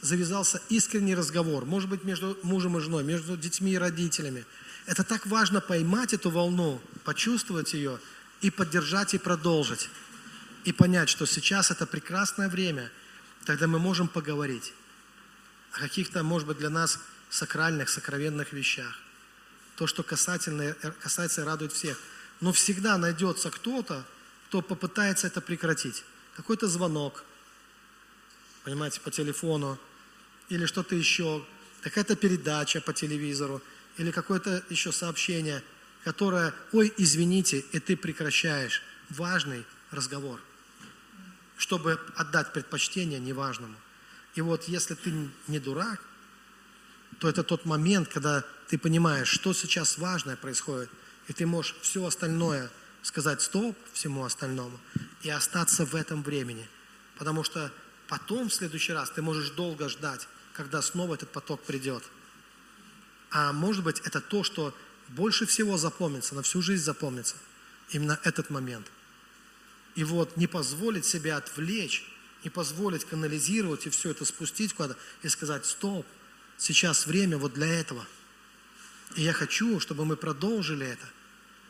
[0.00, 4.46] завязался искренний разговор, может быть, между мужем и женой, между детьми и родителями,
[4.86, 8.00] это так важно поймать эту волну, почувствовать ее
[8.40, 9.90] и поддержать и продолжить.
[10.64, 12.90] И понять, что сейчас это прекрасное время,
[13.44, 14.72] тогда мы можем поговорить
[15.72, 16.98] о каких-то, может быть, для нас
[17.28, 18.98] сакральных, сокровенных вещах.
[19.76, 22.00] То, что касательно, касается и радует всех.
[22.40, 24.04] Но всегда найдется кто-то,
[24.48, 26.04] кто попытается это прекратить.
[26.36, 27.24] Какой-то звонок,
[28.64, 29.78] понимаете, по телефону,
[30.48, 31.44] или что-то еще,
[31.82, 33.62] какая-то передача по телевизору,
[33.96, 35.62] или какое-то еще сообщение,
[36.02, 40.40] которое, ой, извините, и ты прекращаешь важный разговор,
[41.56, 43.76] чтобы отдать предпочтение неважному.
[44.34, 45.12] И вот если ты
[45.46, 46.00] не дурак,
[47.20, 50.90] то это тот момент, когда ты понимаешь, что сейчас важное происходит,
[51.28, 52.70] и ты можешь все остальное
[53.02, 54.78] сказать стоп всему остальному
[55.22, 56.68] и остаться в этом времени.
[57.18, 57.72] Потому что
[58.08, 62.02] потом, в следующий раз, ты можешь долго ждать, когда снова этот поток придет.
[63.30, 64.74] А может быть, это то, что
[65.08, 67.36] больше всего запомнится, на всю жизнь запомнится.
[67.90, 68.86] Именно этот момент.
[69.94, 72.04] И вот не позволить себя отвлечь
[72.44, 76.06] не позволить канализировать и все это спустить куда-то и сказать, стоп,
[76.58, 78.06] сейчас время вот для этого.
[79.16, 81.06] И я хочу, чтобы мы продолжили это.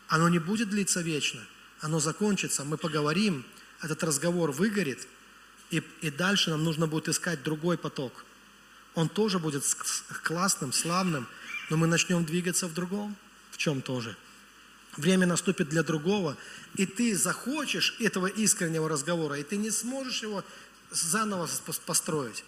[0.08, 1.40] Оно не будет длиться вечно,
[1.80, 3.44] оно закончится, мы поговорим,
[3.82, 5.06] этот разговор выгорит,
[5.70, 8.24] и, и дальше нам нужно будет искать другой поток.
[8.94, 9.64] Он тоже будет
[10.22, 11.26] классным, славным,
[11.70, 13.16] но мы начнем двигаться в другом,
[13.50, 14.16] в чем тоже.
[14.96, 16.36] Время наступит для другого,
[16.76, 20.44] и ты захочешь этого искреннего разговора, и ты не сможешь его
[20.90, 21.48] заново
[21.86, 22.44] построить.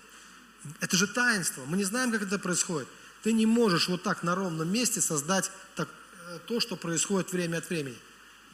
[0.80, 1.64] Это же таинство.
[1.66, 2.88] Мы не знаем, как это происходит.
[3.22, 5.88] Ты не можешь вот так на ровном месте создать так,
[6.46, 7.96] то, что происходит время от времени.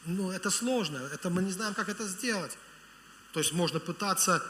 [0.06, 0.98] Ну, это сложно.
[1.12, 2.56] Это мы не знаем, как это сделать.
[3.32, 4.42] То есть можно пытаться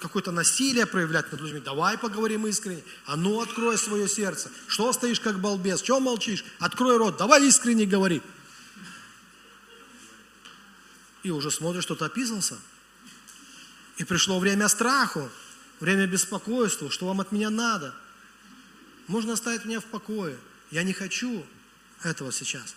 [0.00, 1.60] какое-то насилие проявлять над людьми.
[1.60, 2.84] Давай поговорим искренне.
[3.06, 4.50] А ну, открой свое сердце.
[4.68, 5.82] Что стоишь как балбес?
[5.82, 6.44] Чего молчишь?
[6.58, 7.16] Открой рот.
[7.16, 8.22] Давай искренне говори.
[11.22, 12.56] И уже смотришь, что-то описался.
[13.96, 15.28] И пришло время страху,
[15.80, 17.94] время беспокойства, что вам от меня надо.
[19.06, 20.38] Можно оставить меня в покое.
[20.70, 21.44] Я не хочу
[22.02, 22.74] этого сейчас.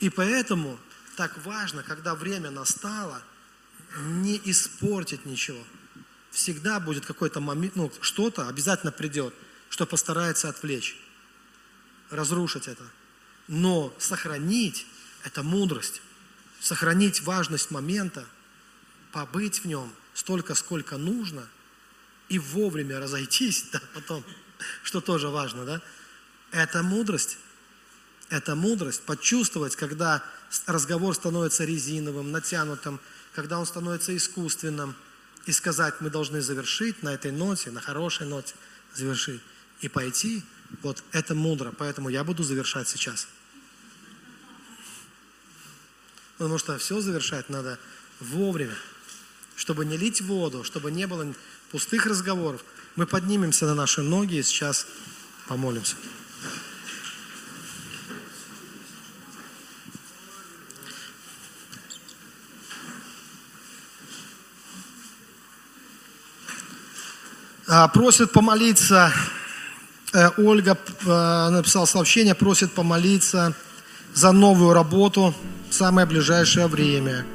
[0.00, 0.78] И поэтому
[1.16, 3.22] так важно, когда время настало,
[3.98, 5.64] не испортить ничего.
[6.30, 9.32] Всегда будет какой-то момент, ну, что-то обязательно придет,
[9.68, 10.96] что постарается отвлечь,
[12.10, 12.84] разрушить это.
[13.46, 14.86] Но сохранить–
[15.22, 16.02] это мудрость.
[16.60, 18.26] Сохранить важность момента,
[19.12, 21.46] побыть в нем– столько, сколько нужно,
[22.28, 24.24] и вовремя разойтись, да, потом,
[24.82, 25.82] что тоже важно, да,
[26.52, 27.36] это мудрость.
[28.34, 30.20] Это мудрость, почувствовать, когда
[30.66, 32.98] разговор становится резиновым, натянутым,
[33.32, 34.96] когда он становится искусственным,
[35.46, 38.54] и сказать, мы должны завершить на этой ноте, на хорошей ноте
[38.92, 39.40] завершить,
[39.82, 40.42] и пойти,
[40.82, 43.28] вот это мудро, поэтому я буду завершать сейчас.
[46.36, 47.78] Потому что все завершать надо
[48.18, 48.74] вовремя
[49.56, 51.32] чтобы не лить воду, чтобы не было
[51.70, 52.64] пустых разговоров.
[52.96, 54.86] Мы поднимемся на наши ноги и сейчас
[55.46, 55.94] помолимся.
[67.88, 69.12] Просит помолиться,
[70.12, 73.54] э, Ольга э, написала сообщение, просит помолиться
[74.14, 75.34] за новую работу
[75.70, 77.24] в самое ближайшее время–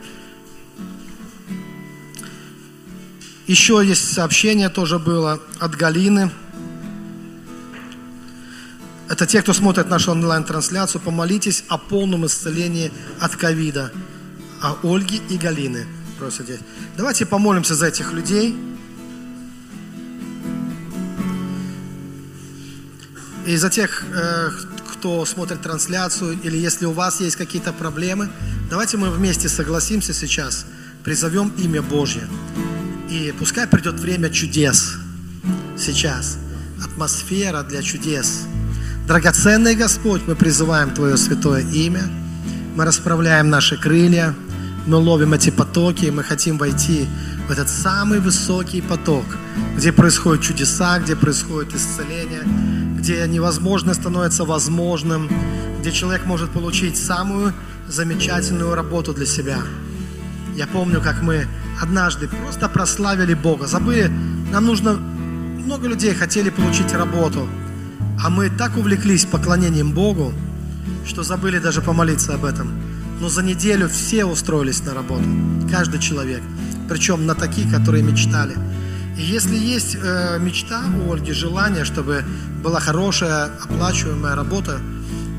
[3.49, 6.29] Еще есть сообщение тоже было от Галины.
[9.09, 11.01] Это те, кто смотрит нашу онлайн-трансляцию.
[11.01, 13.91] Помолитесь о полном исцелении от ковида.
[14.61, 15.87] А Ольги и Галины
[16.19, 16.59] просят здесь.
[16.95, 18.55] Давайте помолимся за этих людей.
[23.49, 24.51] И за тех, э,
[24.93, 28.29] кто смотрит трансляцию, или если у вас есть какие-то проблемы,
[28.69, 30.67] давайте мы вместе согласимся сейчас,
[31.03, 32.21] призовем имя Божье.
[33.09, 34.97] И пускай придет время чудес
[35.75, 36.37] сейчас.
[36.83, 38.43] Атмосфера для чудес.
[39.07, 42.03] Драгоценный Господь, мы призываем Твое святое имя.
[42.75, 44.35] Мы расправляем наши крылья.
[44.85, 46.11] Мы ловим эти потоки.
[46.11, 47.07] Мы хотим войти
[47.49, 49.25] в этот самый высокий поток,
[49.75, 52.43] где происходят чудеса, где происходит исцеление,
[53.10, 55.28] где невозможно становится возможным,
[55.80, 57.53] где человек может получить самую
[57.88, 59.57] замечательную работу для себя.
[60.55, 61.47] Я помню, как мы
[61.82, 64.12] однажды просто прославили Бога, забыли,
[64.51, 67.49] нам нужно, много людей хотели получить работу,
[68.24, 70.32] а мы так увлеклись поклонением Богу,
[71.07, 72.72] что забыли даже помолиться об этом.
[73.20, 75.26] но за неделю все устроились на работу.
[75.72, 76.43] Каждый человек.
[76.88, 78.55] Причем на такие, которые мечтали.
[79.18, 82.24] И если есть э, мечта у Ольги, желание, чтобы
[82.64, 84.80] была хорошая, оплачиваемая работа,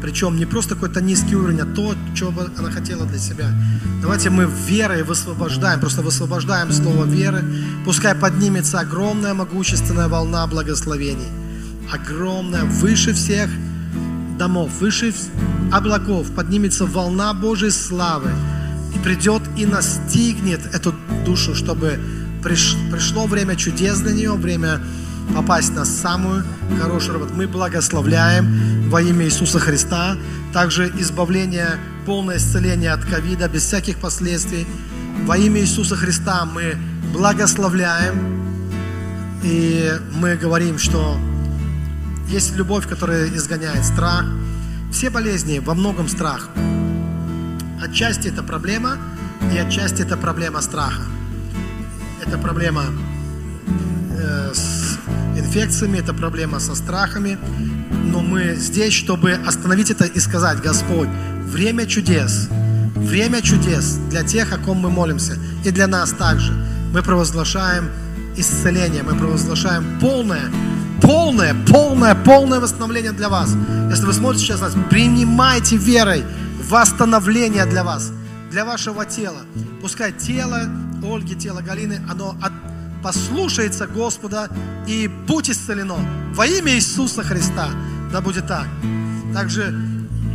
[0.00, 3.52] причем не просто какой-то низкий уровень, а то, что бы она хотела для себя.
[4.00, 7.44] Давайте мы верой высвобождаем, просто высвобождаем слово веры.
[7.84, 11.28] Пускай поднимется огромная могущественная волна благословений.
[11.92, 13.50] Огромная, выше всех
[14.38, 15.12] домов, выше
[15.70, 18.30] облаков поднимется волна Божьей славы
[18.94, 20.94] и придет и настигнет эту
[21.26, 22.00] душу, чтобы
[22.42, 24.80] пришло время чудес для нее, время
[25.34, 26.44] попасть на самую
[26.80, 27.34] хорошую работу.
[27.34, 30.16] Мы благословляем во имя Иисуса Христа.
[30.52, 34.66] Также избавление, полное исцеление от ковида, без всяких последствий.
[35.24, 36.76] Во имя Иисуса Христа мы
[37.12, 38.40] благословляем.
[39.42, 41.18] И мы говорим, что
[42.28, 44.24] есть любовь, которая изгоняет страх.
[44.92, 46.48] Все болезни во многом страх.
[47.82, 48.98] Отчасти это проблема,
[49.54, 51.02] и отчасти это проблема страха.
[52.26, 52.84] Это проблема
[54.18, 54.98] э, с
[55.36, 57.38] инфекциями, это проблема со страхами.
[58.04, 61.08] Но мы здесь, чтобы остановить это и сказать, Господь,
[61.44, 62.48] время чудес,
[62.96, 66.52] время чудес для тех, о ком мы молимся, и для нас также.
[66.92, 67.90] Мы провозглашаем
[68.36, 70.50] исцеление, мы провозглашаем полное,
[71.00, 73.54] полное, полное, полное восстановление для вас.
[73.90, 76.24] Если вы смотрите сейчас нас, принимайте верой
[76.68, 78.12] восстановление для вас,
[78.50, 79.40] для вашего тела.
[79.80, 80.68] Пускай тело
[81.02, 82.52] Ольги, тело Галины, оно от,
[83.02, 84.48] послушается Господа
[84.86, 85.98] и будь исцелено.
[86.34, 87.70] Во имя Иисуса Христа.
[88.12, 88.66] Да будет так.
[89.32, 89.74] Также,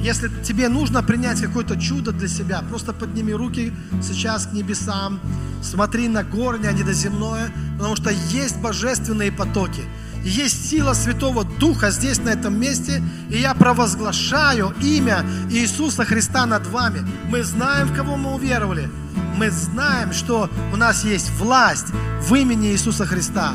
[0.02, 5.20] если тебе нужно принять какое-то чудо для себя, просто подними руки сейчас к небесам,
[5.62, 9.84] смотри на горнее, а не на земное, потому что есть божественные потоки.
[10.24, 16.66] Есть сила Святого Духа здесь, на этом месте, и я провозглашаю имя Иисуса Христа над
[16.66, 17.02] вами.
[17.30, 18.90] Мы знаем, в кого мы уверовали
[19.38, 21.88] мы знаем, что у нас есть власть
[22.22, 23.54] в имени Иисуса Христа.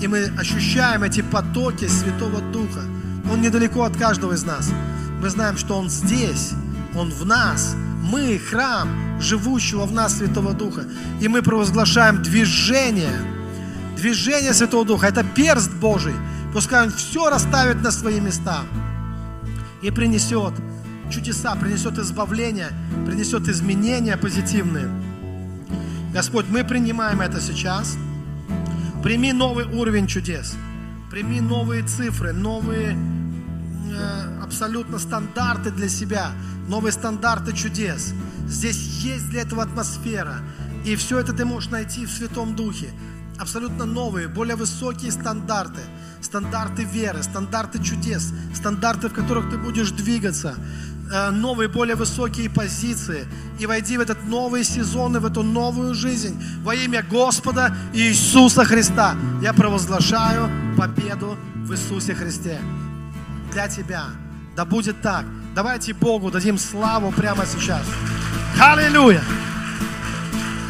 [0.00, 2.80] И мы ощущаем эти потоки Святого Духа.
[3.30, 4.70] Он недалеко от каждого из нас.
[5.20, 6.52] Мы знаем, что Он здесь,
[6.94, 7.76] Он в нас.
[8.02, 8.88] Мы храм
[9.20, 10.86] живущего в нас Святого Духа.
[11.20, 13.14] И мы провозглашаем движение.
[13.96, 15.06] Движение Святого Духа.
[15.06, 16.14] Это перст Божий.
[16.52, 18.62] Пускай Он все расставит на свои места.
[19.82, 20.54] И принесет
[21.12, 22.70] чудеса, принесет избавление,
[23.06, 24.88] принесет изменения позитивные.
[26.12, 27.96] Господь, мы принимаем это сейчас.
[29.02, 30.54] Прими новый уровень чудес.
[31.10, 36.32] Прими новые цифры, новые э, абсолютно стандарты для себя,
[36.68, 38.14] новые стандарты чудес.
[38.46, 40.40] Здесь есть для этого атмосфера.
[40.84, 42.90] И все это ты можешь найти в Святом Духе.
[43.38, 45.80] Абсолютно новые, более высокие стандарты.
[46.20, 50.54] Стандарты веры, стандарты чудес, стандарты, в которых ты будешь двигаться.
[51.12, 53.26] Э, новые, более высокие позиции
[53.58, 58.64] и войди в этот новый сезон и в эту новую жизнь во имя Господа Иисуса
[58.64, 59.14] Христа.
[59.42, 60.48] Я провозглашаю
[60.78, 61.36] победу
[61.66, 62.58] в Иисусе Христе
[63.52, 64.04] для тебя.
[64.56, 65.26] Да будет так.
[65.54, 67.82] Давайте Богу дадим славу прямо сейчас.
[68.58, 69.22] Аллилуйя!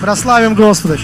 [0.00, 0.98] Прославим Господа.